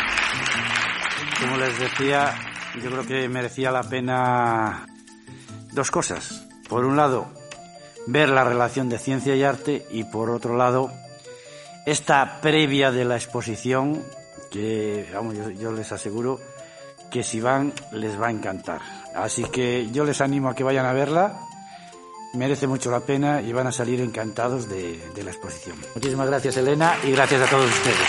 Como 1.41 1.57
les 1.57 1.79
decía, 1.79 2.35
yo 2.83 2.91
creo 2.91 3.07
que 3.07 3.29
merecía 3.29 3.71
la 3.71 3.83
pena 3.83 4.87
dos 5.73 5.91
cosas. 5.91 6.47
Por 6.69 6.85
un 6.85 6.97
lado, 6.97 7.29
ver 8.07 8.29
la 8.29 8.45
relación 8.45 8.89
de 8.89 8.99
ciencia 8.99 9.35
y 9.35 9.43
arte 9.43 9.87
y 9.91 10.05
por 10.05 10.31
otro 10.31 10.57
lado, 10.57 10.91
esta 11.87 12.41
previa 12.41 12.91
de 12.91 13.05
la 13.05 13.17
exposición 13.17 14.03
que, 14.51 15.09
vamos, 15.13 15.35
yo 15.59 15.73
les 15.73 15.93
aseguro 15.93 16.41
que 17.11 17.23
si 17.23 17.41
van 17.41 17.73
les 17.93 18.21
va 18.21 18.29
a 18.29 18.31
encantar. 18.31 18.81
Así 19.15 19.45
que 19.45 19.91
yo 19.91 20.05
les 20.05 20.21
animo 20.21 20.49
a 20.49 20.55
que 20.55 20.65
vayan 20.65 20.87
a 20.87 20.93
verla. 20.93 21.41
Merece 22.35 22.67
mucho 22.67 22.91
la 22.91 23.01
pena 23.01 23.41
y 23.41 23.53
van 23.53 23.69
a 23.69 23.73
salir 23.73 24.01
encantados 24.01 24.69
de, 24.69 24.99
de 25.15 25.23
la 25.23 25.31
exposición. 25.31 25.77
Muchísimas 25.95 26.27
gracias 26.27 26.57
Elena 26.57 26.97
y 27.05 27.13
gracias 27.13 27.43
a 27.43 27.47
todos 27.47 27.71
ustedes. 27.71 28.09